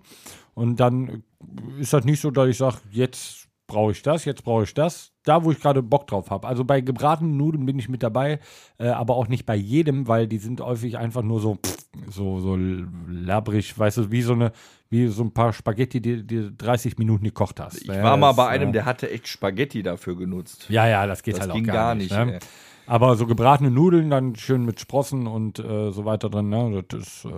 [0.53, 1.24] und dann
[1.80, 5.11] ist das nicht so, dass ich sage, jetzt brauche ich das, jetzt brauche ich das.
[5.24, 6.47] Da, wo ich gerade Bock drauf habe.
[6.47, 8.39] Also bei gebratenen Nudeln bin ich mit dabei,
[8.78, 11.78] äh, aber auch nicht bei jedem, weil die sind häufig einfach nur so, pff,
[12.09, 12.55] so, so
[13.07, 14.51] labbrig, weißt du, wie so eine,
[14.89, 17.82] wie so ein paar Spaghetti, die, die 30 Minuten gekocht hast.
[17.82, 20.68] Ich Ja, war mal bei einem, äh, der hatte echt Spaghetti dafür genutzt.
[20.70, 22.11] ja, ja, das geht Das halt auch ging gar, gar nicht.
[22.11, 22.34] nicht, ne?
[22.36, 22.39] ey.
[22.88, 26.84] Aber so gebratene Nudeln, dann schön mit Sprossen und äh, so weiter drin, ne?
[26.88, 27.30] das ist, äh,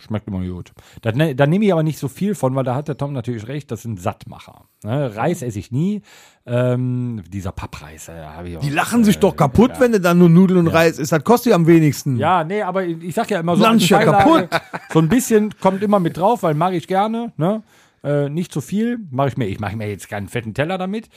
[0.00, 0.72] schmeckt immer gut.
[1.02, 3.12] Da, ne, da nehme ich aber nicht so viel von, weil da hat der Tom
[3.12, 4.64] natürlich recht, das sind Sattmacher.
[4.84, 5.14] Ne?
[5.16, 6.02] Reis esse ich nie.
[6.46, 8.60] Ähm, dieser Pappreis, äh, habe ich auch.
[8.60, 11.12] Die lachen sich doch kaputt, wenn du dann nur Nudeln und Reis isst.
[11.12, 12.16] Das kostet ja am wenigsten.
[12.16, 14.48] Ja, nee, aber ich sag ja immer so, Lunch ja Beilage,
[14.92, 17.62] so ein bisschen kommt immer mit drauf, weil mache ich gerne, ne?
[18.04, 19.46] Äh, nicht zu viel, mache ich mir.
[19.46, 21.08] Ich mache mir jetzt keinen fetten Teller damit.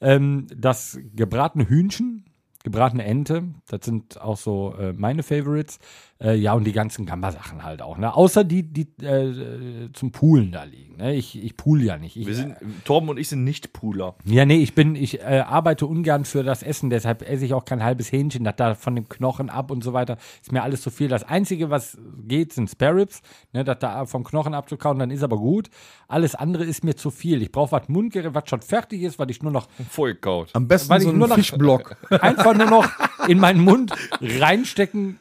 [0.00, 2.24] Ähm, das gebratene Hühnchen,
[2.64, 5.78] gebratene Ente, das sind auch so äh, meine Favorites.
[6.22, 7.96] Äh, ja, und die ganzen Gamba-Sachen halt auch.
[7.96, 8.14] Ne?
[8.14, 10.98] Außer die, die äh, zum Poolen da liegen.
[10.98, 11.14] Ne?
[11.14, 12.16] Ich, ich pool ja nicht.
[12.18, 14.16] Ich, Wir sind, Torben und ich sind nicht Pooler.
[14.26, 17.64] ja, nee, ich bin, ich äh, arbeite ungern für das Essen, deshalb esse ich auch
[17.64, 20.18] kein halbes Hähnchen, das da von dem Knochen ab und so weiter.
[20.42, 21.08] Ist mir alles zu viel.
[21.08, 21.96] Das Einzige, was
[22.28, 23.22] geht, sind Spare Ribs,
[23.54, 25.70] ne, das da vom Knochen abzukauen, dann ist aber gut.
[26.06, 27.40] Alles andere ist mir zu viel.
[27.40, 30.50] Ich brauche was Mundgerät, was schon fertig ist, was ich nur noch Vollkaut.
[30.52, 31.96] Am besten Weil so ich nur ein noch- Fischblock.
[32.20, 32.88] einfach nur noch
[33.28, 35.18] in meinen Mund reinstecken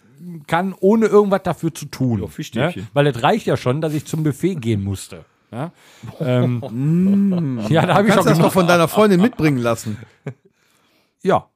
[0.47, 2.29] kann, ohne irgendwas dafür zu tun.
[2.53, 2.69] Ja.
[2.69, 2.87] Ne?
[2.93, 5.25] Weil es reicht ja schon, dass ich zum Buffet gehen musste.
[5.51, 5.71] Ja,
[6.19, 9.97] ähm, ja da habe ich Kannst schon das noch von deiner Freundin mitbringen lassen.
[11.23, 11.47] Ja,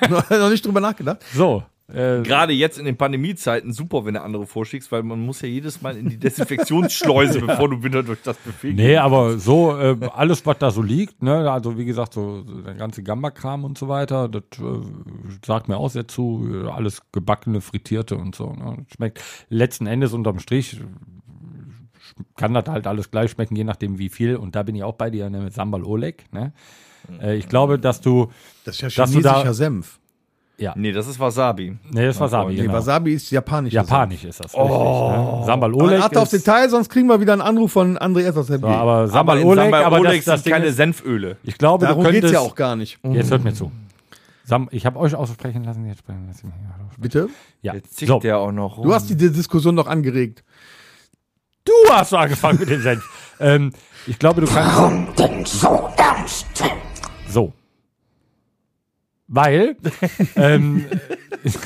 [0.08, 1.22] noch nicht drüber nachgedacht.
[1.32, 1.62] so.
[1.90, 5.48] Äh, Gerade jetzt in den Pandemiezeiten super, wenn du andere vorschickst, weil man muss ja
[5.48, 9.96] jedes Mal in die Desinfektionsschleuse, bevor du wieder durch das Buffet Nee, aber so äh,
[10.14, 13.78] alles, was da so liegt, ne, also wie gesagt, so, so der ganze Gamba-Kram und
[13.78, 14.80] so weiter, das äh,
[15.46, 18.52] sagt mir auch sehr zu, äh, alles gebackene, frittierte und so.
[18.52, 20.78] Ne, schmeckt letzten Endes unterm Strich
[22.36, 24.36] kann das halt alles gleich schmecken, je nachdem wie viel.
[24.36, 26.24] Und da bin ich auch bei dir ne, mit Sambal Oleg.
[26.32, 26.52] Ne?
[27.20, 28.30] Äh, ich glaube, dass du,
[28.64, 29.54] Das ist ja Dass du da- chinesischer
[30.58, 30.72] Senf.
[30.76, 31.76] Nee, das ist Wasabi.
[31.90, 32.72] nee, das war Wasabi, Nee, genau.
[32.74, 34.52] Wasabi ist japanischer Japanisch ist das.
[34.54, 35.42] Richtig, ne?
[35.46, 35.82] Sambal Senf.
[35.84, 38.36] Oleg Achte auf ist, Detail, sonst kriegen wir wieder einen Anruf von André S.
[38.36, 41.36] aus der so, aber Sambal Oleg, Sambal aber Oleg das, das sind keine ist, Senföle.
[41.44, 42.98] ich glaube, Darum du geht's könntest, ja auch gar nicht.
[43.04, 43.70] Jetzt hört mir zu.
[44.44, 46.52] Sam, ich habe euch aussprechen lassen, jetzt sprechen lassen.
[46.96, 47.28] Bitte?
[47.62, 47.74] Ja.
[47.74, 48.84] Jetzt zickt So, der auch noch rum.
[48.86, 50.42] Du hast die Diskussion noch angeregt.
[51.64, 53.04] du hast so angefangen mit dem Senf.
[53.40, 53.72] ähm,
[54.06, 54.76] ich glaube, du kannst.
[54.76, 56.46] Warum denn so ernst?
[57.28, 57.52] So.
[59.28, 59.76] Weil,
[60.36, 60.86] ähm,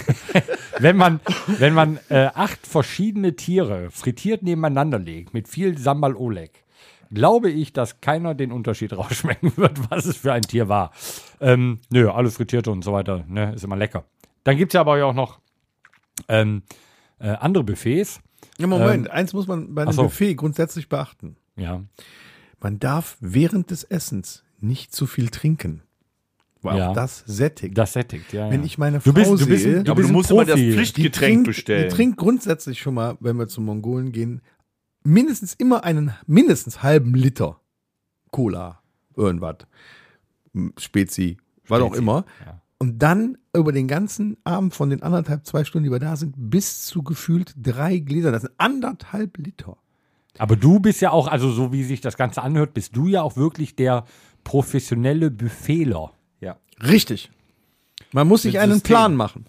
[0.78, 6.64] wenn man, wenn man äh, acht verschiedene Tiere frittiert nebeneinander legt, mit viel Sambal Oleg,
[7.12, 10.90] glaube ich, dass keiner den Unterschied rausschmecken wird, was es für ein Tier war.
[11.40, 14.04] Ähm, nö, alles frittierte und so weiter, ne, ist immer lecker.
[14.42, 15.38] Dann gibt es ja aber auch noch
[16.28, 16.62] ähm,
[17.20, 18.20] äh, andere Buffets.
[18.58, 20.02] Ja, Moment, eins muss man bei einem so.
[20.02, 21.36] Buffet grundsätzlich beachten.
[21.56, 21.82] Ja.
[22.60, 25.82] Man darf während des Essens nicht zu viel trinken.
[26.62, 26.90] Weil Ja.
[26.90, 27.76] auch das sättigt.
[27.76, 28.48] Das sättigt, ja.
[28.50, 28.66] Wenn ja.
[28.66, 30.54] ich meine Du Frau bist- du bist- sehe, du aber bist du musst immer das
[30.54, 30.72] Profi.
[30.72, 31.88] Pflichtgetränk trinkt, bestellen.
[31.88, 34.40] Die trinkt grundsätzlich schon mal, wenn wir zum Mongolen gehen,
[35.04, 37.60] mindestens immer einen mindestens halben Liter
[38.30, 38.80] Cola,
[39.16, 39.56] irgendwas,
[40.54, 41.36] M, Spezi,
[41.68, 42.24] was auch Spezi, immer.
[42.46, 42.60] ja.
[42.78, 46.34] Und dann über den ganzen Abend von den anderthalb, zwei Stunden, die wir da sind,
[46.36, 48.32] bis zu gefühlt drei Gläser.
[48.32, 49.76] Das sind anderthalb Liter.
[50.38, 53.22] Aber du bist ja auch, also so wie sich das Ganze anhört, bist du ja
[53.22, 54.04] auch wirklich der
[54.42, 56.12] professionelle Buffetler.
[56.82, 57.30] Richtig.
[58.12, 58.88] Man muss sich einen System.
[58.88, 59.46] Plan machen.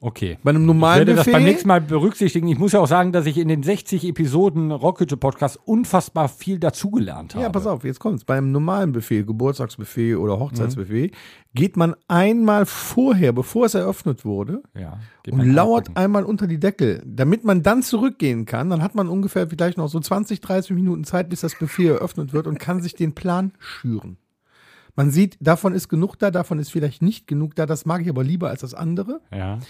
[0.00, 0.38] Okay.
[0.44, 1.32] Bei einem Ich normalen werde das Buffet.
[1.32, 2.46] beim nächsten Mal berücksichtigen.
[2.46, 6.60] Ich muss ja auch sagen, dass ich in den 60 Episoden Rockhütte Podcast unfassbar viel
[6.60, 7.42] dazugelernt habe.
[7.42, 8.24] Ja, pass auf, jetzt kommt's.
[8.24, 11.10] Beim normalen Buffet, Geburtstagsbuffet oder Hochzeitsbuffet,
[11.52, 15.96] geht man einmal vorher, bevor es eröffnet wurde, Ja, und lauert einpacken.
[16.04, 18.70] einmal unter die Deckel, damit man dann zurückgehen kann.
[18.70, 22.32] Dann hat man ungefähr vielleicht noch so 20, 30 Minuten Zeit, bis das Buffet eröffnet
[22.32, 24.16] wird und kann sich den Plan schüren.
[24.98, 27.66] Man sieht, davon ist genug da, davon ist vielleicht nicht genug da.
[27.66, 29.20] Das mag ich aber lieber als das andere.
[29.32, 29.60] Ja.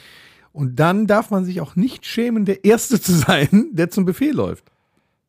[0.52, 4.30] Und dann darf man sich auch nicht schämen, der Erste zu sein, der zum Buffet
[4.30, 4.64] läuft.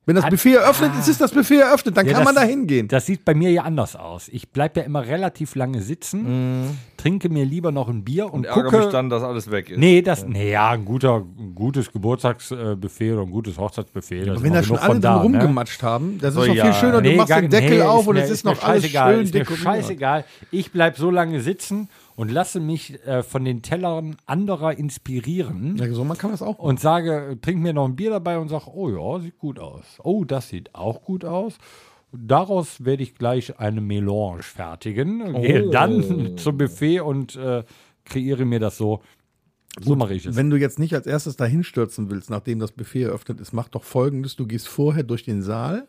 [0.09, 2.49] Wenn das Buffet eröffnet ist, ist das Buffet eröffnet, dann Ja, kann man das- da
[2.49, 2.87] hingehen.
[2.87, 4.27] Das sieht bei mir ja anders aus.
[4.29, 8.45] Ich bleibe ja immer relativ lange sitzen, trinke mir lieber noch ein Bier und, Und
[8.45, 8.77] ärgere gucke.
[8.79, 9.77] mich dann, dass alles weg ist.
[9.77, 14.25] Nee, das, nee, ja, ein guter, ein gutes Geburtstagsbuffet oder ein gutes Hochzeitsbuffet.
[14.25, 15.21] da ist Wenn da schon alle da, ne?
[15.21, 16.65] rumgematscht haben, das ist So, doch ja.
[16.65, 17.01] viel schöner.
[17.01, 18.83] Du Nee, machst gar- den Deckel nee, auf und mir- es ist mir noch alles
[18.83, 19.63] scheißegal, schön ist mir dekoriert.
[19.63, 20.25] scheißegal.
[20.51, 21.87] Ich bleib so lange sitzen
[22.19, 26.59] und lasse mich äh, von den Tellern anderer inspirieren Ja, so man kann das auch.
[26.59, 29.85] und sage, trink mir noch ein Bier dabei und sag, oh ja, sieht gut aus.
[30.03, 31.57] Oh, das sieht auch gut aus.
[32.11, 37.63] Daraus werde ich gleich eine Melange fertigen, gehe dann zum Buffet und äh,
[38.03, 39.01] kreiere mir das so.
[39.79, 40.35] So mache ich es.
[40.35, 43.69] Wenn du jetzt nicht als erstes dahin stürzen willst, nachdem das Buffet eröffnet ist, mach
[43.69, 45.87] doch folgendes: Du gehst vorher durch den Saal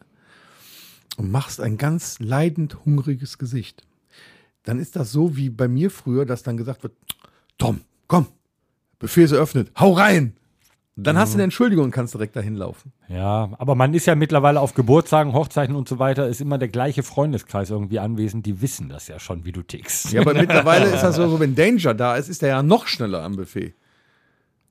[1.17, 3.85] und machst ein ganz leidend hungriges Gesicht.
[4.65, 6.93] Dann ist das so wie bei mir früher, dass dann gesagt wird:
[7.59, 8.27] Tom, komm,
[8.99, 10.35] Buffet ist eröffnet, hau rein!
[11.03, 12.93] Dann hast du eine Entschuldigung und kannst direkt dahin laufen.
[13.09, 16.69] Ja, aber man ist ja mittlerweile auf Geburtstagen, Hochzeiten und so weiter, ist immer der
[16.69, 20.13] gleiche Freundeskreis irgendwie anwesend, die wissen das ja schon, wie du tickst.
[20.13, 22.87] Ja, aber mittlerweile ist das so, so, wenn Danger da ist, ist der ja noch
[22.87, 23.75] schneller am Buffet.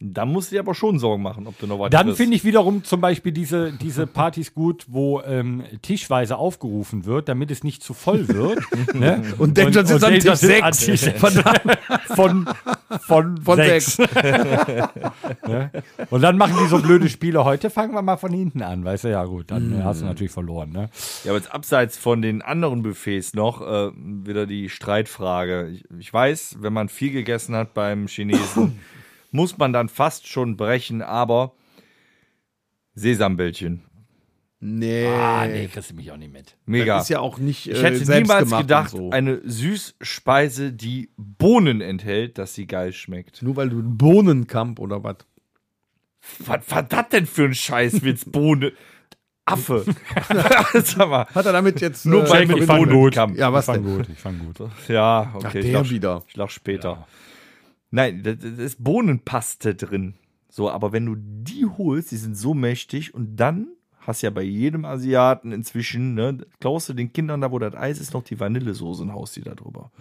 [0.01, 2.45] Da musst du dir aber schon Sorgen machen, ob du noch was Dann finde ich
[2.45, 7.83] wiederum zum Beispiel diese, diese Partys gut, wo ähm, tischweise aufgerufen wird, damit es nicht
[7.83, 8.61] zu voll wird.
[8.93, 9.21] ne?
[9.37, 10.85] Und Danger sitzt Tisch an sechs.
[10.85, 11.01] Tisch
[12.15, 12.47] von,
[13.01, 13.97] von, Von sechs.
[15.45, 15.69] ne?
[16.09, 17.43] Und dann machen die so blöde Spiele.
[17.43, 19.09] Heute fangen wir mal von hinten an, weißt du?
[19.09, 20.71] Ja gut, dann äh, hast du natürlich verloren.
[20.71, 20.89] Ne?
[21.25, 25.71] Ja, aber jetzt abseits von den anderen Buffets noch äh, wieder die Streitfrage.
[25.73, 28.79] Ich, ich weiß, wenn man viel gegessen hat beim Chinesen,
[29.32, 31.53] muss man dann fast schon brechen, aber
[32.93, 33.84] Sesambällchen.
[34.61, 35.07] Nee.
[35.07, 36.57] Ah, nee, kriegst du mich auch nicht mit.
[36.65, 36.97] Mega.
[36.97, 39.09] Das ist ja auch nicht ich äh, hätte selbst niemals gemacht gedacht, so.
[39.11, 43.41] eine Süßspeise, die Bohnen enthält, dass sie geil schmeckt.
[43.41, 45.17] Nur weil du einen Bohnenkamp oder was?
[46.39, 48.73] Was war das denn für ein Scheißwitz, Bohne?
[49.45, 49.86] Affe.
[50.84, 51.25] Sag mal.
[51.34, 53.15] Hat er damit jetzt Nur äh, weil ich fand Bohnen gut.
[53.15, 53.97] Ja, was ich fand denn?
[53.97, 54.69] gut, ich fand gut.
[54.89, 55.47] Ja, okay.
[55.47, 56.23] Ach, ich der lach, wieder.
[56.27, 57.07] Ich lach später.
[57.91, 60.15] Nein, da da ist Bohnenpaste drin.
[60.49, 63.67] So, aber wenn du die holst, die sind so mächtig und dann
[63.99, 67.99] hast ja bei jedem Asiaten inzwischen, ne, klaust du den Kindern da, wo das Eis
[67.99, 69.91] ist, noch die Vanillesoße und haust die da drüber.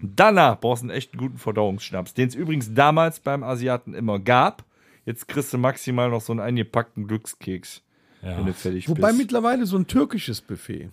[0.00, 4.18] Und danach brauchst du einen echt guten Verdauungsschnaps, den es übrigens damals beim Asiaten immer
[4.18, 4.64] gab.
[5.04, 7.82] Jetzt kriegst du maximal noch so einen eingepackten Glückskeks,
[8.22, 9.18] wenn du fertig Wobei bist.
[9.18, 10.90] mittlerweile so ein türkisches Buffet.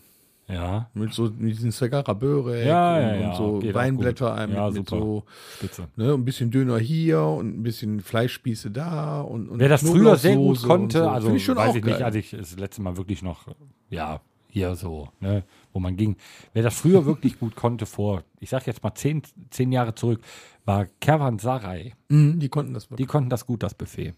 [0.48, 4.68] Ja, Mit so mit diesen Segaraböre Ja, ja, und, ja, und so geht Weinblätter Ja,
[4.68, 4.98] mit super.
[5.00, 5.24] so
[5.58, 5.88] spitze.
[5.96, 10.16] ne, ein bisschen Döner hier und ein bisschen Fleischspieße da und, und Wer das früher
[10.18, 11.10] sehr gut konnte, so.
[11.10, 12.04] also ich schon weiß ich nicht, geil.
[12.04, 13.48] als ich das letzte Mal wirklich noch,
[13.90, 15.44] ja, hier so, ne,
[15.74, 16.16] wo man ging.
[16.54, 20.22] Wer das früher wirklich gut konnte, vor, ich sag jetzt mal zehn, zehn Jahre zurück,
[20.64, 21.94] war Kervansaray.
[22.10, 23.06] Mhm, die konnten das wirklich.
[23.08, 24.14] Die konnten das gut, das Buffet.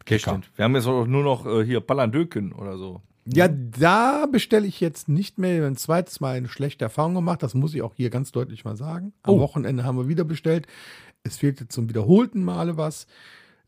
[0.00, 0.50] Okay, stimmt.
[0.56, 3.00] Wir haben jetzt auch nur noch äh, hier Ballandöken oder so.
[3.26, 5.56] Ja, da bestelle ich jetzt nicht mehr.
[5.56, 7.42] Wir haben ein zweites Mal eine schlechte Erfahrung gemacht.
[7.42, 9.12] Das muss ich auch hier ganz deutlich mal sagen.
[9.22, 9.40] Am Oh.
[9.40, 10.66] Wochenende haben wir wieder bestellt.
[11.22, 13.06] Es fehlte zum wiederholten Male was.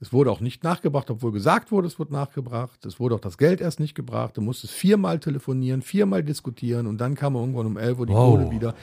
[0.01, 2.85] Es wurde auch nicht nachgebracht, obwohl gesagt wurde, es wird nachgebracht.
[2.87, 4.37] Es wurde auch das Geld erst nicht gebracht.
[4.37, 8.35] Du musstest viermal telefonieren, viermal diskutieren und dann kam irgendwann um 11 Uhr die Wow.
[8.37, 8.75] Kohle wieder.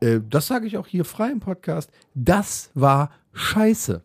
[0.00, 1.90] Äh, das sage ich auch hier frei im Podcast.
[2.14, 4.04] Das war scheiße.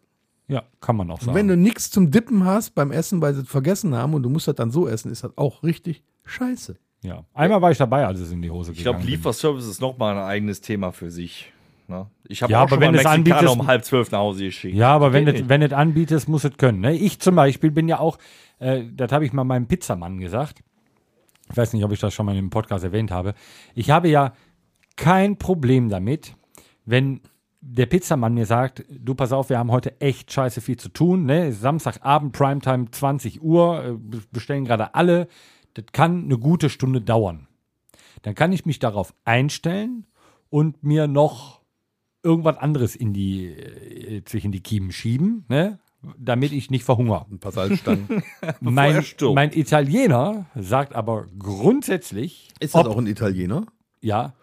[0.49, 1.37] Ja, kann man auch Und sagen.
[1.37, 4.29] wenn du nichts zum Dippen hast beim Essen, weil sie es vergessen haben und du
[4.29, 6.77] musst das dann so essen, ist das auch richtig scheiße.
[7.01, 7.25] ja.
[7.33, 9.03] Einmal war ich dabei, als es in die Hose Ich glaube.
[9.03, 11.51] Lieferservice ist nochmal ein eigenes Thema für sich.
[11.89, 12.07] Ne?
[12.27, 13.85] Ich habe Ja, auch aber schon wenn mal du es einen Mexikaner anbietest- um halb
[13.85, 14.75] zwölf nach Hause geschickt.
[14.75, 15.47] Ja, aber wenn nicht.
[15.49, 16.79] wenn es anbietest, muss es können.
[16.81, 16.93] Ne?
[16.95, 18.17] Ich zum Beispiel bin ja auch,
[18.59, 20.63] äh, das habe ich mal meinem Pizzamann gesagt.
[21.49, 23.33] Ich weiß nicht, ob ich das schon mal im Podcast erwähnt habe.
[23.73, 24.33] Ich habe ja
[24.97, 26.35] kein Problem damit,
[26.85, 27.21] wenn
[27.69, 31.25] der Pizzamann mir sagt, du pass auf, wir haben heute echt scheiße viel zu tun.
[31.25, 31.51] Ne?
[31.51, 35.27] Samstagabend, Primetime, 20 Uhr, äh, be- bestellen gerade alle.
[35.73, 37.47] Das kann eine gute Stunde dauern.
[38.21, 40.05] Dann kann ich mich darauf einstellen
[40.49, 41.61] und mir noch
[42.23, 45.79] irgendwas anderes in die, äh, zwischen die Kiemen schieben, ne?
[46.17, 47.25] damit ich nicht verhungere.
[47.29, 48.23] Ein paar Salzstangen.
[48.61, 49.03] Mein,
[49.33, 53.65] mein Italiener sagt aber grundsätzlich, ist das ob, auch ein Italiener?
[54.01, 54.33] ja,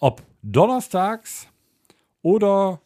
[0.00, 1.46] ob donnerstags
[2.22, 2.80] oder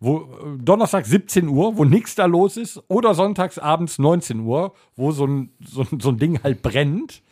[0.00, 4.74] wo, äh, Donnerstag 17 Uhr, wo nichts da los ist, oder sonntags abends 19 Uhr,
[4.96, 7.22] wo so ein, so, so ein Ding halt brennt,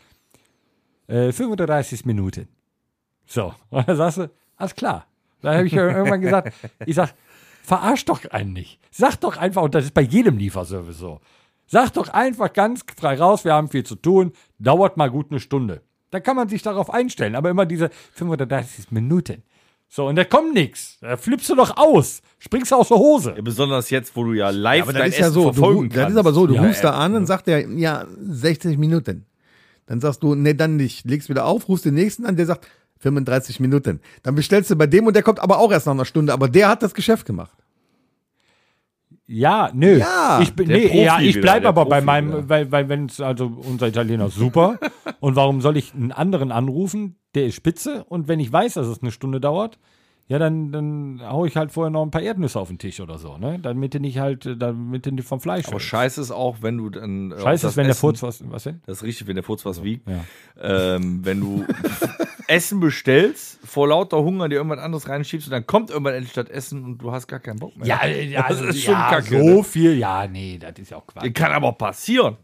[1.08, 2.48] äh, 35 Minuten.
[3.26, 5.06] So, und dann sagst du, alles klar.
[5.42, 6.54] Da habe ich ja irgendwann gesagt,
[6.86, 7.14] ich sag,
[7.62, 8.78] verarsch doch einen nicht.
[8.90, 11.20] Sag doch einfach, und das ist bei jedem Lieferservice so.
[11.66, 15.40] Sag doch einfach ganz frei raus, wir haben viel zu tun, dauert mal gut eine
[15.40, 15.82] Stunde.
[16.10, 19.42] Da kann man sich darauf einstellen, aber immer diese 35 Minuten.
[19.92, 20.98] So, und da kommt nichts.
[21.00, 22.22] Da flippst du doch aus.
[22.38, 23.34] Springst aus der Hose.
[23.36, 25.52] Ja, besonders jetzt, wo du ja live Aber dein das ist ja Essen so, du,
[25.52, 26.12] verfolgen das kannst.
[26.12, 29.26] ist aber so, du Ja, rufst da an und sagt der, ja, 60 Minuten.
[29.86, 31.04] Dann sagst du, nee, dann nicht.
[31.04, 32.68] Legst wieder auf, rufst den nächsten an, der sagt
[33.00, 34.00] 35 Minuten.
[34.22, 36.48] Dann bestellst du bei dem und der kommt aber auch erst nach einer Stunde, aber
[36.48, 37.56] der hat das Geschäft gemacht.
[39.32, 39.98] Ja, nö.
[39.98, 42.48] Ja, ich bin, nee, ja, ich bleibe aber bei Profi meinem, wieder.
[42.48, 44.80] weil, weil wenn es, also unser Italiener ist super.
[45.20, 47.14] und warum soll ich einen anderen anrufen?
[47.36, 48.02] Der ist spitze.
[48.08, 49.78] Und wenn ich weiß, dass es eine Stunde dauert,
[50.30, 53.18] ja, dann, dann hau ich halt vorher noch ein paar Erdnüsse auf den Tisch oder
[53.18, 53.58] so, ne?
[53.60, 56.78] Damit du nicht halt, äh, damit du nicht vom Fleisch Aber scheiße ist auch, wenn
[56.78, 57.32] du dann.
[57.32, 58.80] äh, Scheiße ist, wenn der Essen- Furz was, was denn?
[58.86, 60.08] Das ist richtig, wenn der Furz was wiegt.
[60.08, 60.24] Ja.
[60.60, 61.64] Ähm, wenn du
[62.46, 66.48] Essen bestellst, vor lauter Hunger dir irgendwas anderes reinschiebst und dann kommt irgendwann endlich das
[66.48, 67.88] Essen und du hast gar keinen Bock mehr.
[67.88, 69.36] Ja, ja, das also, ist schon ja, kacke.
[69.36, 69.64] so ne?
[69.64, 71.34] viel, ja, nee, das ist ja auch Quatsch.
[71.34, 72.36] Kann aber passieren.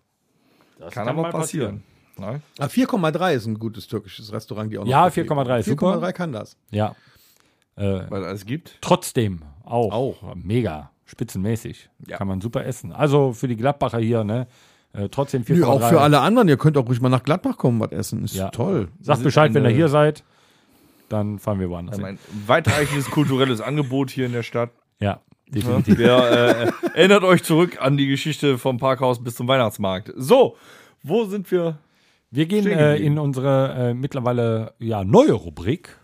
[0.81, 1.85] Das Kann, kann aber mal passieren.
[2.19, 2.41] Ne?
[2.59, 4.91] Ah, 4,3 ist ein gutes türkisches Restaurant, die auch noch.
[4.91, 5.99] Ja, Buffet 4,3 ist super.
[5.99, 6.57] 4,3 kann das.
[6.73, 6.97] Ja.
[7.77, 8.79] Äh, Weil es gibt.
[8.81, 10.35] trotzdem auch, Auch.
[10.35, 11.89] mega spitzenmäßig.
[12.07, 12.17] Ja.
[12.19, 12.93] Kann man super essen.
[12.93, 14.47] Also für die Gladbacher hier, ne?
[14.93, 15.55] Äh, trotzdem 4,3.
[15.59, 18.25] Nö, auch für alle anderen, ihr könnt auch ruhig mal nach Gladbach kommen, was essen.
[18.25, 18.49] Ist Ja.
[18.49, 18.89] toll.
[19.01, 20.25] Sagt Bescheid, wenn ihr hier seid.
[21.09, 24.71] Dann fahren wir woanders ein weitreichendes kulturelles Angebot hier in der Stadt.
[24.99, 25.21] Ja.
[25.49, 25.99] Definitiv.
[25.99, 30.13] Wir, äh, erinnert euch zurück an die Geschichte vom Parkhaus bis zum Weihnachtsmarkt.
[30.17, 30.57] So,
[31.05, 31.79] wo sind wir?
[32.33, 35.97] Wir gehen äh, in unsere äh, mittlerweile ja neue Rubrik.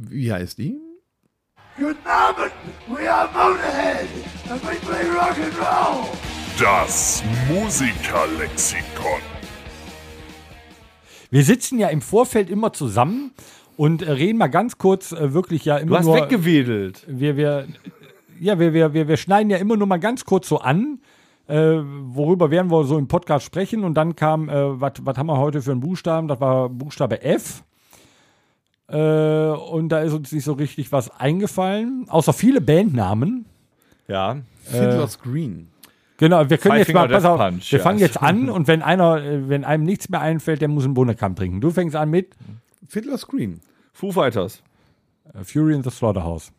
[0.00, 0.78] Wie heißt die?
[1.76, 2.52] Guten Abend,
[2.86, 4.06] we are Motorhead,
[4.48, 6.04] and we play rock and roll.
[6.56, 9.20] Das Musikerlexikon.
[11.30, 13.32] Wir sitzen ja im Vorfeld immer zusammen
[13.76, 16.16] und äh, reden mal ganz kurz äh, wirklich ja immer Du hast nur.
[16.16, 17.04] weggewedelt.
[17.08, 17.66] wir, wir,
[18.38, 21.00] ja, wir, wir, wir, wir schneiden ja immer nur mal ganz kurz so an,
[21.48, 23.82] äh, worüber werden wir so im Podcast sprechen.
[23.82, 26.28] Und dann kam, äh, was haben wir heute für einen Buchstaben?
[26.28, 27.64] Das war Buchstabe F.
[28.88, 33.44] Äh, und da ist uns nicht so richtig was eingefallen, außer viele Bandnamen.
[34.06, 34.38] Ja.
[34.64, 35.68] Fiddler's Green.
[36.16, 37.82] Genau, wir können Five jetzt mal, pass auf, Punch, wir ja.
[37.82, 40.94] fangen jetzt an und wenn einer, äh, wenn einem nichts mehr einfällt, der muss einen
[40.94, 41.60] Bohnenkamm trinken.
[41.60, 42.34] Du fängst an mit
[42.88, 43.60] Fiddler's Green.
[43.92, 44.62] Foo Fighters.
[45.34, 46.50] äh, Fury in the Slaughterhouse.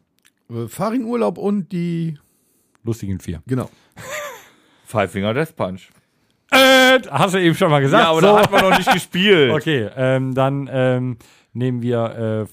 [0.50, 2.18] Äh, Farin Urlaub und die.
[2.84, 3.42] Lustigen vier.
[3.48, 3.70] Genau.
[4.86, 5.90] Five Finger Death Punch.
[6.52, 8.04] Äh, hast du eben schon mal gesagt.
[8.04, 8.28] Ja, aber so.
[8.28, 9.52] da hat man noch nicht gespielt.
[9.52, 11.18] Okay, ähm, dann ähm,
[11.60, 12.48] nehmen wir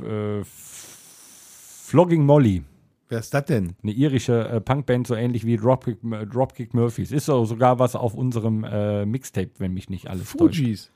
[0.00, 2.62] äh, äh, Flogging Molly.
[3.08, 3.74] Wer ist das denn?
[3.82, 7.10] Eine irische äh, Punkband, so ähnlich wie Dropkick, äh, Dropkick Murphys.
[7.10, 10.58] Ist so sogar was auf unserem äh, Mixtape, wenn mich nicht alles täuscht.
[10.58, 10.92] Fujis.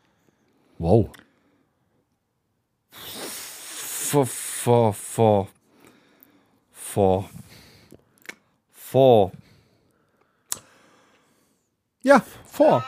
[0.78, 1.10] Wow.
[2.92, 5.48] Vor, vor, vor.
[6.70, 7.30] Vor.
[8.70, 9.32] Vor.
[12.02, 12.84] Ja, vor.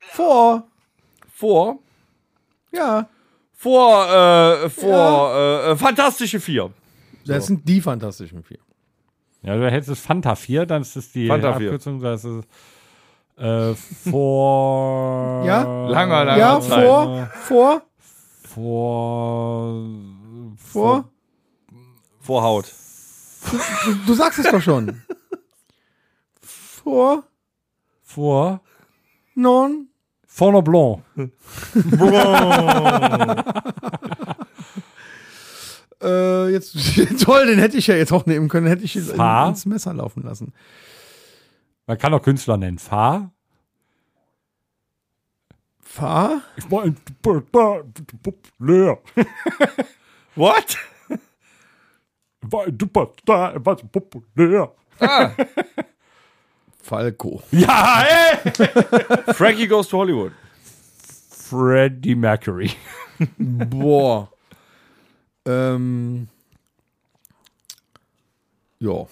[0.00, 0.66] Vor.
[1.28, 1.78] Vor.
[2.72, 3.08] Ja.
[3.60, 6.70] Vor, äh, vor, äh, äh, Fantastische Vier.
[7.26, 8.60] Das sind die Fantastischen Vier.
[9.42, 11.66] Ja, du hättest es Fanta 4, dann ist es die Fanta 4.
[11.66, 12.46] Abkürzung, das ist
[13.36, 15.44] äh, vor.
[15.44, 15.62] Ja?
[15.88, 16.84] Langer, langer Ja, Zeit.
[16.84, 17.30] vor.
[17.34, 17.82] Vor.
[18.44, 19.74] Vor.
[20.56, 21.10] Vor.
[22.20, 22.72] Vorhaut.
[23.86, 25.02] Du, du sagst es doch schon.
[26.40, 27.24] Vor.
[28.04, 28.60] Vor.
[29.34, 29.88] Non.
[30.28, 31.02] Fono Blanc.
[36.00, 36.76] Äh, jetzt,
[37.24, 38.66] toll, den hätte ich ja jetzt auch nehmen können.
[38.68, 39.48] Hätte ich jetzt Fahr.
[39.48, 40.52] ins Messer laufen lassen.
[41.86, 42.78] Man kann auch Künstler nennen.
[42.78, 43.32] Fahr.
[45.82, 46.42] Fahr.
[46.56, 46.84] Ich war
[48.22, 48.98] populär.
[50.36, 50.78] What?
[52.42, 54.72] War ein Superstar, er war populär.
[56.82, 57.42] Falco.
[57.50, 58.38] Ja, ey!
[59.34, 60.32] Frankie Goes to Hollywood.
[61.30, 62.70] Freddie Mercury.
[63.38, 64.28] Boah.
[65.46, 66.28] ähm.
[68.78, 69.06] Ja.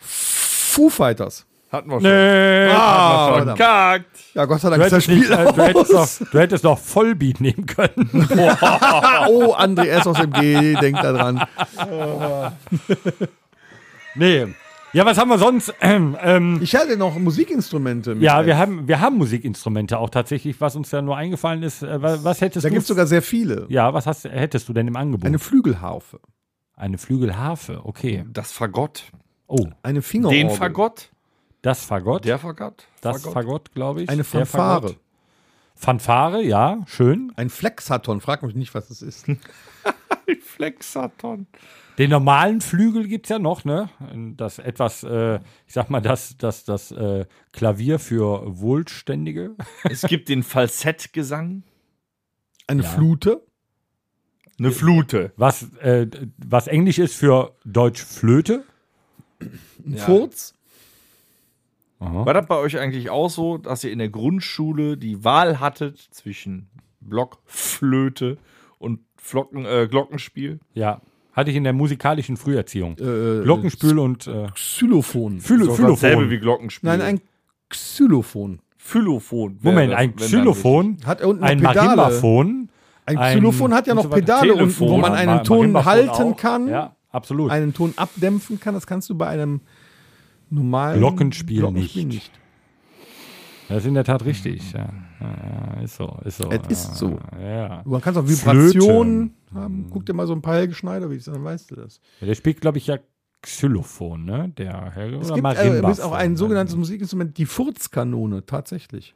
[0.00, 1.44] Foo Fighters.
[1.72, 2.02] Hatten wir schon.
[2.10, 2.68] Nee.
[2.72, 3.58] Ah, verdammt.
[3.58, 4.06] Verkackt.
[4.34, 6.20] Ja, Gott sei Du Dank ist das hättest, nicht, Spiel äh, du, hättest aus.
[6.20, 8.28] noch, du hättest noch Vollbeat nehmen können.
[9.28, 10.06] Oh, André S.
[10.06, 11.42] aus dem G, denkt da dran.
[14.14, 14.46] Nee.
[14.92, 15.72] Ja, was haben wir sonst?
[15.80, 18.14] Ähm, ähm, Ich hatte noch Musikinstrumente.
[18.14, 21.82] mit ja, wir haben, wir haben Musikinstrumente auch tatsächlich, was uns ja nur eingefallen ist.
[21.82, 22.74] Äh, was, was hättest Da du?
[22.74, 23.66] gibt es sogar sehr viele.
[23.68, 25.26] ja, was hast, hättest du denn im Angebot?
[25.26, 26.20] Eine Flügelharfe.
[26.74, 28.24] Eine Flügelharfe, okay.
[28.32, 29.04] Das Fagott.
[29.46, 30.44] Oh, Eine Fingerorgel.
[30.48, 31.10] Den Fagott?
[31.62, 32.24] das Fagott.
[32.24, 32.86] Der Fagott?
[33.00, 33.32] das Fagott.
[33.34, 34.08] Fagott, glaube ich.
[34.08, 34.96] Eine Fanfare.
[35.76, 37.32] Fanfare, ja, schön.
[37.36, 38.20] Ein Flexaton.
[38.20, 39.26] Frag mich nicht, was das ist.
[40.42, 41.46] Flexaton.
[42.00, 43.90] Den normalen Flügel gibt es ja noch, ne?
[44.38, 49.54] Das etwas, äh, ich sag mal, das, das, das äh, Klavier für Wohlständige.
[49.84, 51.62] Es gibt den Falsettgesang.
[52.66, 52.88] Eine Ja.
[52.88, 53.42] Flute.
[54.58, 55.34] Eine Flute.
[55.36, 56.06] Was, äh,
[56.38, 58.64] was Englisch ist für Deutsch Flöte.
[59.84, 60.06] Ein Ja.
[60.06, 60.54] Furz.
[61.98, 65.98] War das bei euch eigentlich auch so, dass ihr in der Grundschule die Wahl hattet
[65.98, 66.70] zwischen
[67.00, 68.38] Blockflöte
[68.78, 70.60] und Flocken, äh, Glockenspiel?
[70.72, 71.02] Ja.
[71.32, 72.92] Hatte ich in der musikalischen Früherziehung.
[72.98, 75.40] Äh, Glockenspiel und äh, Xylophon.
[75.40, 76.88] Philo Ist doch dasselbe wie Glockenspiel.
[76.90, 77.20] Nein, ein
[77.68, 78.58] Xylophon.
[78.78, 79.58] Xylophon.
[79.62, 81.60] wäre Moment, ein Xylophon, Hat unten ein.
[81.60, 82.68] Marimbaphon.
[83.06, 84.08] Ein Ein- Xylophon hat ja noch so.
[84.08, 86.36] Pedale unten, wo man einen Ton halten auch.
[86.36, 87.50] kann, Ja, absolut.
[87.50, 88.74] einen Ton abdämpfen kann.
[88.74, 89.60] Das kannst du bei einem
[90.50, 92.30] normalen Glockenspiel nicht.
[93.68, 94.72] Das ist in der Tat richtig.
[94.72, 94.88] Ja,
[95.20, 96.50] ja, ja, ist so, ist so.
[96.50, 97.18] Es ist so.
[97.40, 97.82] Ja.
[97.82, 98.40] Du kannst auch Flöte.
[98.74, 99.86] Vibrationen haben.
[99.90, 102.00] Guck dir mal so ein paar Helge Schneider, wie dann weißt du das.
[102.20, 102.98] Ja, Der spielt, glaube ich, ja
[103.42, 104.52] Xylophon, ne?
[104.56, 105.90] Der Helge Es oder gibt äh, Marimbaphon.
[105.92, 109.14] ist auch ein sogenanntes Musikinstrument, die Furzkanone, tatsächlich.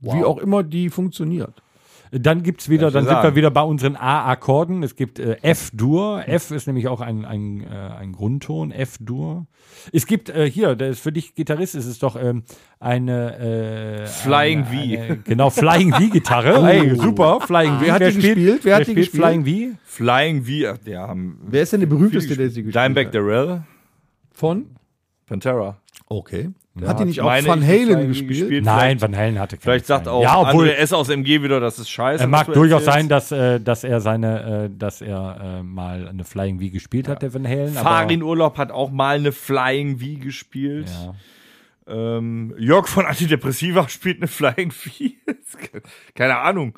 [0.00, 1.62] Wie auch immer die funktioniert.
[2.10, 3.36] Dann gibt's wieder, dann dir sind wir sagen.
[3.36, 4.82] wieder bei unseren A-Akkorden.
[4.82, 6.22] Es gibt äh, F-Dur.
[6.26, 9.46] F ist nämlich auch ein, ein, äh, ein Grundton, F-Dur.
[9.92, 12.44] Es gibt äh, hier, der ist für dich Gitarrist, ist es doch ähm,
[12.78, 15.02] eine äh, Flying eine, V.
[15.02, 16.64] Eine, genau, Flying V-Gitarre.
[16.66, 17.80] Hey, super, Flying V.
[17.82, 18.64] Wer hat die gespielt?
[18.64, 19.22] Wer hat die spielt gespielt?
[19.22, 19.78] Flying V?
[19.84, 23.14] Flying V, haben Wer ist denn der berühmteste, der sie gespielt Dimebag hat?
[23.14, 23.62] Darrell,
[24.32, 24.66] Von?
[25.26, 25.78] Pantera.
[26.08, 26.50] Okay.
[26.84, 28.64] Hat die nicht auch Van Halen Flying V gespielt?
[28.64, 30.92] Nein, Van Halen hatte keine Vielleicht sagt auch ja, obwohl, André S.
[30.92, 32.22] aus MG wieder, das ist scheiße.
[32.24, 36.08] Er mag du durchaus sein, dass, äh, dass er seine, äh, dass er äh, mal
[36.08, 37.72] eine Flying V gespielt hat, der Van Halen.
[37.72, 40.88] Farin Urlaub hat auch mal eine Flying V gespielt.
[40.88, 41.14] Ja.
[41.88, 44.90] Ähm, Jörg von Antidepressiva spielt eine Flying V.
[46.14, 46.76] Keine Ahnung.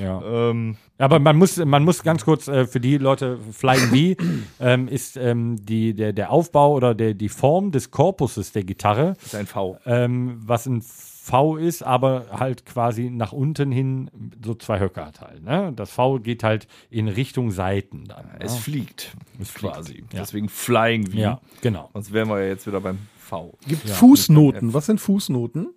[0.00, 0.22] Ja.
[0.50, 4.24] Ähm, Aber man muss, man muss ganz kurz äh, für die Leute, Flying V
[4.60, 9.14] ähm, ist ähm, die, der, der Aufbau oder der, die Form des Korpuses der Gitarre,
[9.14, 9.78] das ist ein V.
[9.84, 14.10] ähm, was ein V ist, aber halt quasi nach unten hin
[14.42, 15.42] so zwei Höcker hat halt.
[15.42, 15.72] Ne?
[15.74, 18.30] Das V geht halt in Richtung Seiten dann.
[18.38, 18.60] Es ne?
[18.60, 19.16] fliegt.
[19.40, 20.04] Es fliegt, quasi.
[20.12, 20.20] ja.
[20.20, 21.18] Deswegen Flying V.
[21.18, 21.90] Ja, genau.
[21.92, 23.58] Sonst wären wir ja jetzt wieder beim V.
[23.66, 24.72] Gibt Fußnoten.
[24.72, 25.68] Was sind Fußnoten?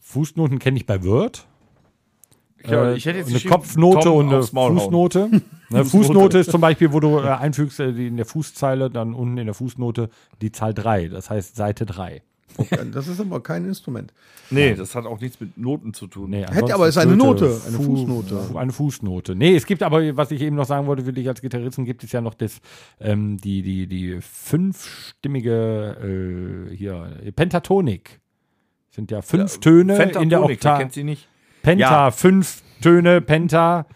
[0.00, 1.46] Fußnoten kenne ich bei Word.
[2.64, 4.42] Ja, Äh, ich hätte jetzt eine Kopfnote Tom und eine.
[4.42, 5.30] Fußnote.
[5.68, 9.36] Eine Fußnote ist zum Beispiel, wo du äh, einfügst äh, in der Fußzeile, dann unten
[9.36, 10.10] in der Fußnote
[10.40, 12.22] die Zahl 3, das heißt Seite 3.
[12.92, 14.12] Das ist aber kein Instrument.
[14.50, 16.30] Nee, das hat auch nichts mit Noten zu tun.
[16.30, 18.56] Nee, Hätte aber ist eine Flöte, Note, eine Fu- Fußnote.
[18.56, 19.34] Eine Fußnote.
[19.34, 22.04] Nee, es gibt aber, was ich eben noch sagen wollte, für dich als Gitarristen gibt
[22.04, 22.60] es ja noch das,
[23.00, 28.20] ähm, die, die, die fünfstimmige, äh, hier, Pentatonik.
[28.90, 30.78] Sind ja fünf Töne in der Fentatonik, wer Oktav.
[30.78, 31.28] kennt sie nicht?
[31.62, 32.10] Penta, Ja.
[32.10, 33.86] fünf Töne, Penta,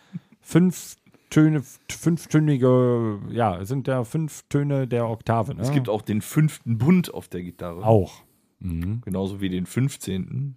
[0.42, 0.96] fünf
[1.30, 5.54] Töne, fünftönige, ja, es sind ja fünf Töne der Oktave.
[5.54, 5.62] Ne?
[5.62, 7.84] Es gibt auch den fünften Bund auf der Gitarre.
[7.84, 8.22] auch.
[8.61, 9.00] Mhm.
[9.04, 10.56] Genauso wie den 15.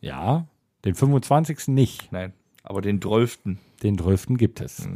[0.00, 0.46] Ja,
[0.84, 1.68] den 25.
[1.68, 2.12] nicht.
[2.12, 2.32] Nein,
[2.62, 3.40] aber den 12.
[3.82, 4.36] Den 12.
[4.36, 4.88] gibt es.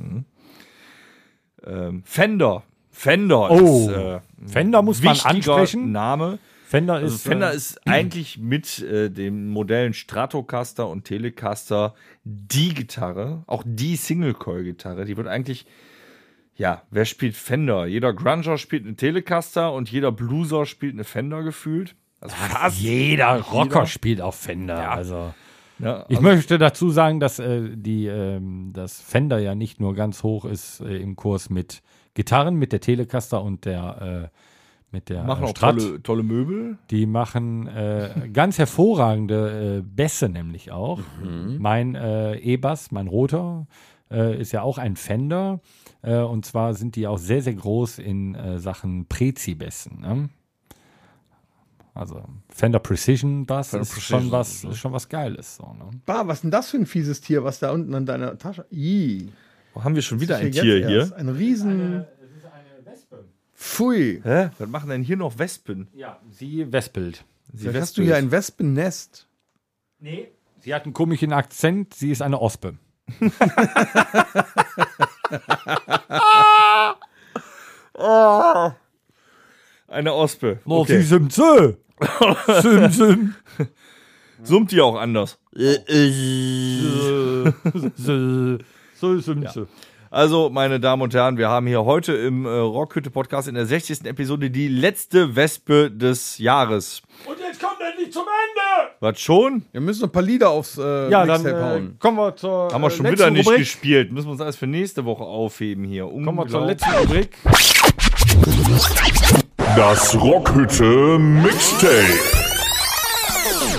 [1.65, 2.63] Ähm, Fender.
[2.91, 5.91] Fender Oh, ist äh, Fender muss man ansprechen.
[5.91, 6.39] Name.
[6.67, 7.23] Fender Also ist.
[7.27, 13.97] Fender äh, ist eigentlich mit äh, den Modellen Stratocaster und Telecaster die Gitarre, auch die
[13.97, 15.05] Single-Coil-Gitarre.
[15.05, 15.67] Die wird eigentlich,
[16.57, 17.87] ja, wer spielt Fender?
[17.87, 21.97] Jeder Grunger spielt eine Telecaster und jeder Blueser spielt eine Fender gefühlt.
[22.25, 23.87] Also fast jeder Rocker jeder.
[23.87, 24.81] spielt auch Fender.
[24.81, 24.91] Ja.
[24.91, 25.35] Also.
[25.79, 29.95] Ja, Ich also, möchte dazu sagen, dass äh, die, ähm, das Fender ja nicht nur
[29.95, 31.83] ganz hoch ist äh, im Kurs mit
[32.15, 34.39] Gitarren, mit der Telecaster und der äh,
[34.93, 35.79] mit der machen äh, auch Strat.
[35.79, 36.79] tolle, tolle Möbel.
[36.91, 41.01] Die machen äh, ganz hervorragende äh, Bässe nämlich auch.
[41.59, 43.67] Mein äh, E-Bass, mein roter,
[44.11, 45.61] äh, ist ja auch ein Fender.
[46.03, 50.01] Äh, und zwar sind die auch sehr, sehr groß in äh, Sachen Prezi-Bässen.
[50.01, 50.29] Ne?
[51.95, 54.71] Also Fender Precision Bass Fender ist Precision, schon was, so.
[54.71, 55.57] ist schon was Geiles.
[55.57, 55.91] So, ne?
[56.05, 58.67] Bah, was ist denn das für ein fieses Tier, was da unten an deiner Tasche.
[58.71, 59.29] Ih,
[59.75, 61.09] Wo haben wir schon wieder ein Tier erst.
[61.09, 61.17] hier?
[61.17, 62.05] Ein Riesen.
[63.57, 64.21] Pfui.
[64.25, 64.51] Hä?
[64.59, 65.89] Was machen denn hier noch Wespen?
[65.95, 67.25] Ja, sie wespelt.
[67.53, 69.27] Sie Vielleicht hast du hier ein Wespennest.
[70.01, 70.29] Nee.
[70.61, 72.75] Sie hat einen komischen Akzent, sie ist eine Ospe.
[79.87, 80.59] Eine Ospe.
[80.65, 81.03] Oh, sie Okay.
[81.03, 81.77] sind so.
[82.63, 83.35] Sim, sim.
[84.43, 85.39] Summt die auch anders?
[87.97, 88.59] So,
[88.95, 89.67] so sind sie.
[90.11, 94.05] Also, meine Damen und Herren, wir haben hier heute im äh, Rockhütte-Podcast in der 60.
[94.05, 97.03] Episode die letzte Wespe des Jahres.
[97.27, 98.93] Und jetzt kommt endlich zum Ende.
[99.01, 99.65] Was schon?
[99.73, 101.97] Wir müssen noch ein paar Lieder aufs äh, Ja, dann äh, hauen.
[101.99, 103.59] kommen wir zur Haben wir äh, schon wieder nicht Rubrik.
[103.61, 104.13] gespielt.
[104.13, 106.05] Müssen wir uns alles für nächste Woche aufheben hier.
[106.05, 107.37] Kommen wir zur letzten Rubrik.
[109.77, 111.91] Das Rockhütte Mixtape.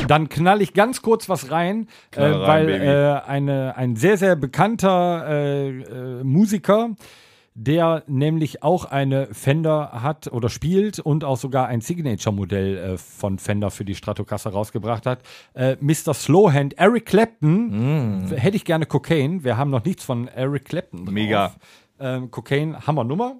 [0.08, 4.36] Dann knall ich ganz kurz was rein, äh, rein, weil äh, eine, ein sehr, sehr
[4.36, 6.90] bekannter äh, äh, Musiker,
[7.56, 13.40] der nämlich auch eine Fender hat oder spielt und auch sogar ein Signature-Modell äh, von
[13.40, 15.20] Fender für die Stratocaster rausgebracht hat.
[15.54, 16.14] Äh, Mr.
[16.14, 18.32] Slowhand, Eric Clapton, Mm.
[18.36, 19.44] hätte ich gerne Cocaine.
[19.44, 21.06] Wir haben noch nichts von Eric Clapton.
[21.06, 21.14] Drauf.
[21.14, 21.54] Mega.
[22.00, 23.38] Ähm, Cocaine, Hammernummer.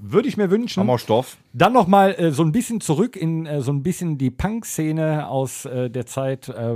[0.00, 0.80] Würde ich mir wünschen.
[0.80, 1.38] Hammerstoff.
[1.52, 5.28] Dann noch mal äh, so ein bisschen zurück in äh, so ein bisschen die Punk-Szene
[5.28, 6.74] aus äh, der Zeit, äh,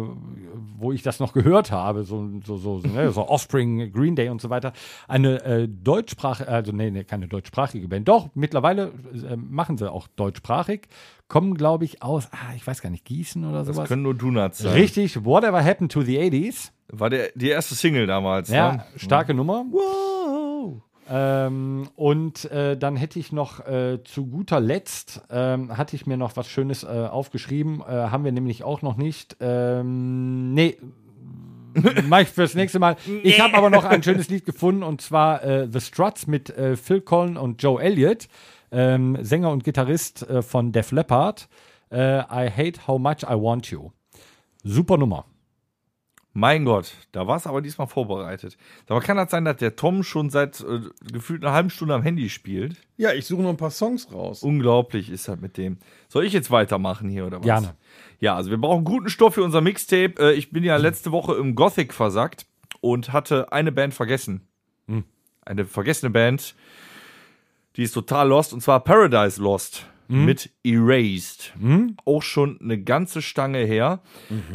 [0.76, 4.28] wo ich das noch gehört habe, so so so, so, ne, so Offspring, Green Day
[4.28, 4.72] und so weiter.
[5.06, 8.08] Eine äh, deutschsprachige, also nee, nee, keine deutschsprachige Band.
[8.08, 10.88] Doch mittlerweile äh, machen sie auch deutschsprachig.
[11.28, 13.88] Kommen, glaube ich, aus, ah, ich weiß gar nicht, Gießen oder Das sowas.
[13.88, 14.72] können nur Donuts sein.
[14.74, 15.24] Richtig.
[15.24, 16.72] Whatever happened to the 80s?
[16.88, 18.50] War der, die erste Single damals.
[18.50, 18.84] Ja, Ne?
[18.96, 19.64] starke Nummer.
[21.08, 26.16] Ähm, und äh, dann hätte ich noch äh, zu guter Letzt, ähm, hatte ich mir
[26.16, 29.36] noch was Schönes äh, aufgeschrieben, äh, haben wir nämlich auch noch nicht.
[29.40, 30.78] Ähm, nee,
[32.08, 32.96] mach ich fürs nächste Mal.
[33.22, 36.76] Ich habe aber noch ein schönes Lied gefunden und zwar äh, The Struts mit äh,
[36.76, 38.28] Phil Collin und Joe Elliott,
[38.70, 41.48] ähm, Sänger und Gitarrist von Def Leppard.
[41.94, 43.90] I Hate How Much I Want You.
[44.64, 45.26] Super Nummer.
[46.34, 48.56] Mein Gott, da war es aber diesmal vorbereitet.
[48.88, 50.80] Aber kann das sein, dass der Tom schon seit äh,
[51.12, 52.76] gefühlt einer halben Stunde am Handy spielt?
[52.96, 54.42] Ja, ich suche noch ein paar Songs raus.
[54.42, 55.78] Unglaublich ist das mit dem.
[56.08, 57.44] Soll ich jetzt weitermachen hier oder was?
[57.44, 57.76] Gerne.
[58.18, 60.14] Ja, also wir brauchen guten Stoff für unser Mixtape.
[60.18, 62.46] Äh, ich bin ja letzte Woche im Gothic versackt
[62.80, 64.48] und hatte eine Band vergessen.
[65.44, 66.54] Eine vergessene Band.
[67.76, 71.52] Die ist total lost und zwar Paradise Lost mit Erased.
[72.04, 74.00] Auch schon eine ganze Stange her.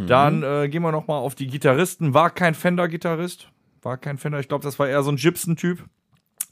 [0.07, 2.13] Dann äh, gehen wir noch mal auf die Gitarristen.
[2.13, 3.49] War kein Fender-Gitarrist.
[3.81, 4.39] War kein Fender.
[4.39, 5.83] Ich glaube, das war eher so ein Gibson-Typ.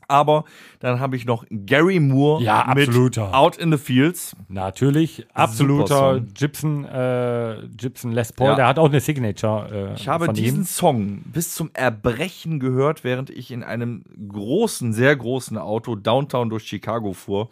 [0.08, 0.43] Aber
[0.82, 3.34] dann habe ich noch Gary Moore Ja, mit absoluter.
[3.36, 4.36] Out in the Fields.
[4.49, 6.22] Natürlich, absoluter.
[6.34, 8.49] Gibson, äh, Gibson Les Paul.
[8.49, 8.56] Ja.
[8.56, 9.93] Der hat auch eine Signature.
[9.93, 10.66] Äh, Ich habe diesen ihm.
[10.66, 16.66] Song bis zum Erbrechen gehört, während ich in einem großen, sehr großen Auto downtown durch
[16.68, 17.49] Chicago fuhr.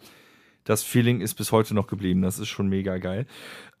[0.64, 2.22] Das Feeling ist bis heute noch geblieben.
[2.22, 3.26] Das ist schon mega geil.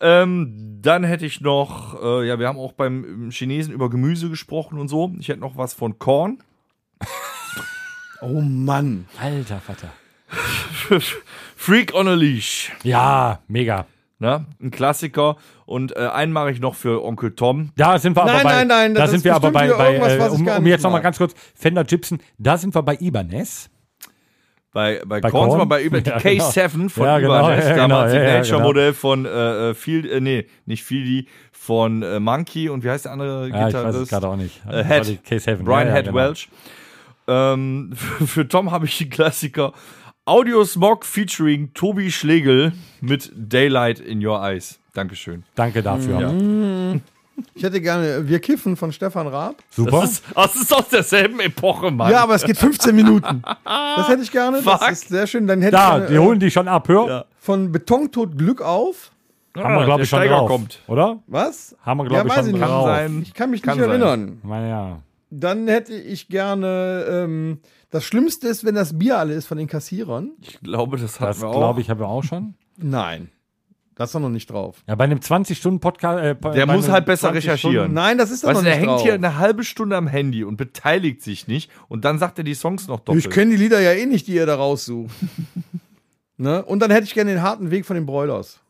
[0.00, 4.78] Ähm, dann hätte ich noch, äh, ja, wir haben auch beim Chinesen über Gemüse gesprochen
[4.78, 5.12] und so.
[5.18, 6.42] Ich hätte noch was von Korn.
[8.20, 9.06] Oh Mann.
[9.18, 9.92] Alter Vater.
[11.56, 12.72] Freak on a Leash.
[12.82, 13.86] Ja, mega.
[14.18, 14.46] Ne?
[14.62, 15.36] Ein Klassiker.
[15.66, 17.70] Und äh, einen mache ich noch für Onkel Tom.
[17.76, 18.52] Da sind wir aber Nein, bei.
[18.52, 20.82] nein, nein, da das sind ist wir aber bei, bei irgendwas, äh, um, um jetzt
[20.82, 21.02] noch mal mag.
[21.04, 22.18] ganz kurz Fender Gibson.
[22.38, 23.70] Da sind wir bei Ibanez.
[24.74, 25.68] Bei, bei, Bei Korn sind wir Korn?
[25.68, 29.70] bei über die Ja, K7 von Ja, genau, Ibanez, ja, damals genau, Signature-Modell von äh,
[29.70, 33.68] äh, Field, äh, nee, nicht Fieldy, von äh, Monkey und wie heißt der andere Ja,
[33.68, 34.10] ich weiß es Gitarrist?
[34.10, 34.60] gerade auch nicht.
[34.68, 34.90] Äh, Head.
[34.90, 35.56] War die K7.
[35.62, 36.16] Brian Head genau.
[36.16, 36.48] Welch.
[37.28, 39.72] Ähm, für, für Tom habe ich den Klassiker
[40.26, 44.80] Audio Smog featuring Tobi Schlegel mit Daylight in Your Eyes.
[44.92, 45.44] Dankeschön.
[45.54, 46.20] Danke dafür.
[46.20, 47.00] Ja.
[47.54, 49.56] Ich hätte gerne Wir kiffen von Stefan Raab.
[49.70, 50.00] Super.
[50.02, 52.10] Das ist, das ist aus derselben Epoche, Mann.
[52.10, 53.42] Ja, aber es geht 15 Minuten.
[53.64, 54.58] Das hätte ich gerne.
[54.62, 54.80] Fuck.
[54.80, 55.46] Das ist sehr schön.
[55.46, 56.88] Dann hätte da, ich gerne, die holen die schon ab.
[56.88, 57.06] Hör.
[57.08, 57.24] Ja.
[57.38, 59.10] von Betontod Glück auf.
[59.56, 60.48] Haben wir, glaube der ich, schon Steiger drauf.
[60.50, 60.80] kommt.
[60.88, 61.18] Oder?
[61.28, 61.76] Was?
[61.82, 62.64] Haben wir, glaube Ja, ich, schon ich nicht.
[62.64, 62.86] drauf.
[62.86, 63.22] Kann sein.
[63.22, 64.00] Ich kann mich Kann nicht sein.
[64.00, 64.38] erinnern.
[64.42, 64.98] Ich meine, ja.
[65.30, 67.04] Dann hätte ich gerne.
[67.08, 67.58] Ähm,
[67.90, 70.30] das Schlimmste ist, wenn das Bier alle ist von den Kassierern.
[70.40, 71.56] Ich glaube, das hatten Das wir auch.
[71.56, 72.54] glaube ich, haben wir auch schon.
[72.76, 73.30] Nein.
[73.96, 74.82] Das ist doch noch nicht drauf.
[74.88, 76.18] Ja, bei einem 20-Stunden-Podcast.
[76.44, 77.74] Äh, Der muss halt besser 20 recherchieren.
[77.76, 79.02] Stunden- Nein, das ist doch Weißt noch du, der nicht hängt drauf.
[79.02, 82.54] hier eine halbe Stunde am Handy und beteiligt sich nicht und dann sagt er die
[82.54, 83.24] Songs noch doppelt.
[83.24, 85.14] ich kenne die Lieder ja eh nicht, die ihr da raussucht.
[86.36, 86.64] ne?
[86.64, 88.60] Und dann hätte ich gerne den harten Weg von den Broilers.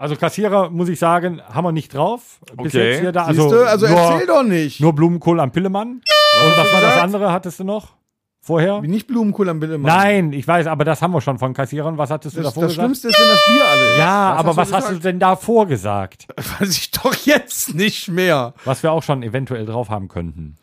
[0.00, 2.38] Also Kassierer, muss ich sagen, haben wir nicht drauf.
[2.56, 2.90] Bis Okay.
[2.92, 3.24] jetzt hier da.
[3.24, 3.66] Also, du?
[3.68, 4.80] Also nur, erzähl doch nicht.
[4.80, 5.88] nur Blumenkohl am Pillemann.
[5.94, 7.32] Und was war das andere?
[7.32, 7.96] Hattest du noch?
[8.40, 8.82] Vorher?
[8.82, 9.94] Wie nicht Blumenkohl am Bildermann.
[9.94, 11.98] Nein, ich weiß, aber das haben wir schon von Kassierern.
[11.98, 12.84] Was hattest du Das, davor das gesagt?
[12.86, 13.98] Schlimmste ist, wenn das Bier alle ist.
[13.98, 15.04] ja, aber hast was du hast du gesagt?
[15.04, 16.26] denn davor gesagt?
[16.60, 18.54] Weiß ich doch jetzt nicht mehr.
[18.64, 20.56] Was wir auch schon eventuell drauf haben könnten.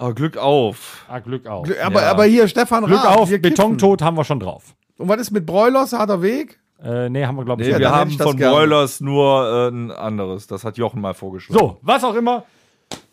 [0.00, 1.04] Oh, Glück auf.
[1.08, 1.68] Ah, Glück auf.
[1.82, 2.10] Aber, Ja.
[2.10, 3.30] aber hier, Stefan Glück Raab, auf.
[3.30, 4.74] Betontod haben wir schon drauf.
[4.96, 6.58] Und was ist mit Broilers, harter Weg?
[6.82, 7.80] Äh, nee, haben wir, glaube ich, Nee, nicht.
[7.80, 8.36] wir haben ich das von.
[8.36, 10.46] Broilers nur äh, ein anderes.
[10.46, 11.58] Das hat Jochen mal vorgeschlagen.
[11.58, 12.44] So, was auch immer.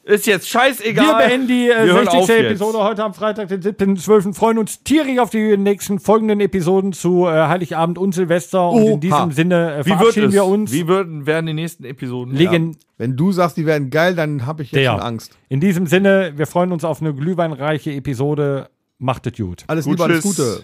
[0.05, 1.03] Ist jetzt scheißegal.
[1.03, 2.19] Wir beenden die äh, Wir hören 60.
[2.19, 2.45] auf jetzt.
[2.45, 4.35] Episode heute am Freitag, den 17.12.
[4.35, 8.69] Freuen uns tierisch auf die nächsten folgenden Episoden zu äh, Heiligabend und Silvester.
[8.69, 10.71] Und in diesem Sinne äh, verabschieden wir uns.
[10.71, 12.35] Wie würden, werden die nächsten Episoden?
[12.35, 14.91] Legen, Wenn du sagst, die werden geil, dann habe ich jetzt Der.
[14.91, 15.35] schon Angst.
[15.49, 18.69] In diesem Sinne, wir freuen uns auf eine glühweinreiche Episode.
[18.99, 19.63] Macht es gut.
[19.65, 20.37] Alles Gut, Liebe, alles tschüss.
[20.37, 20.63] Gute.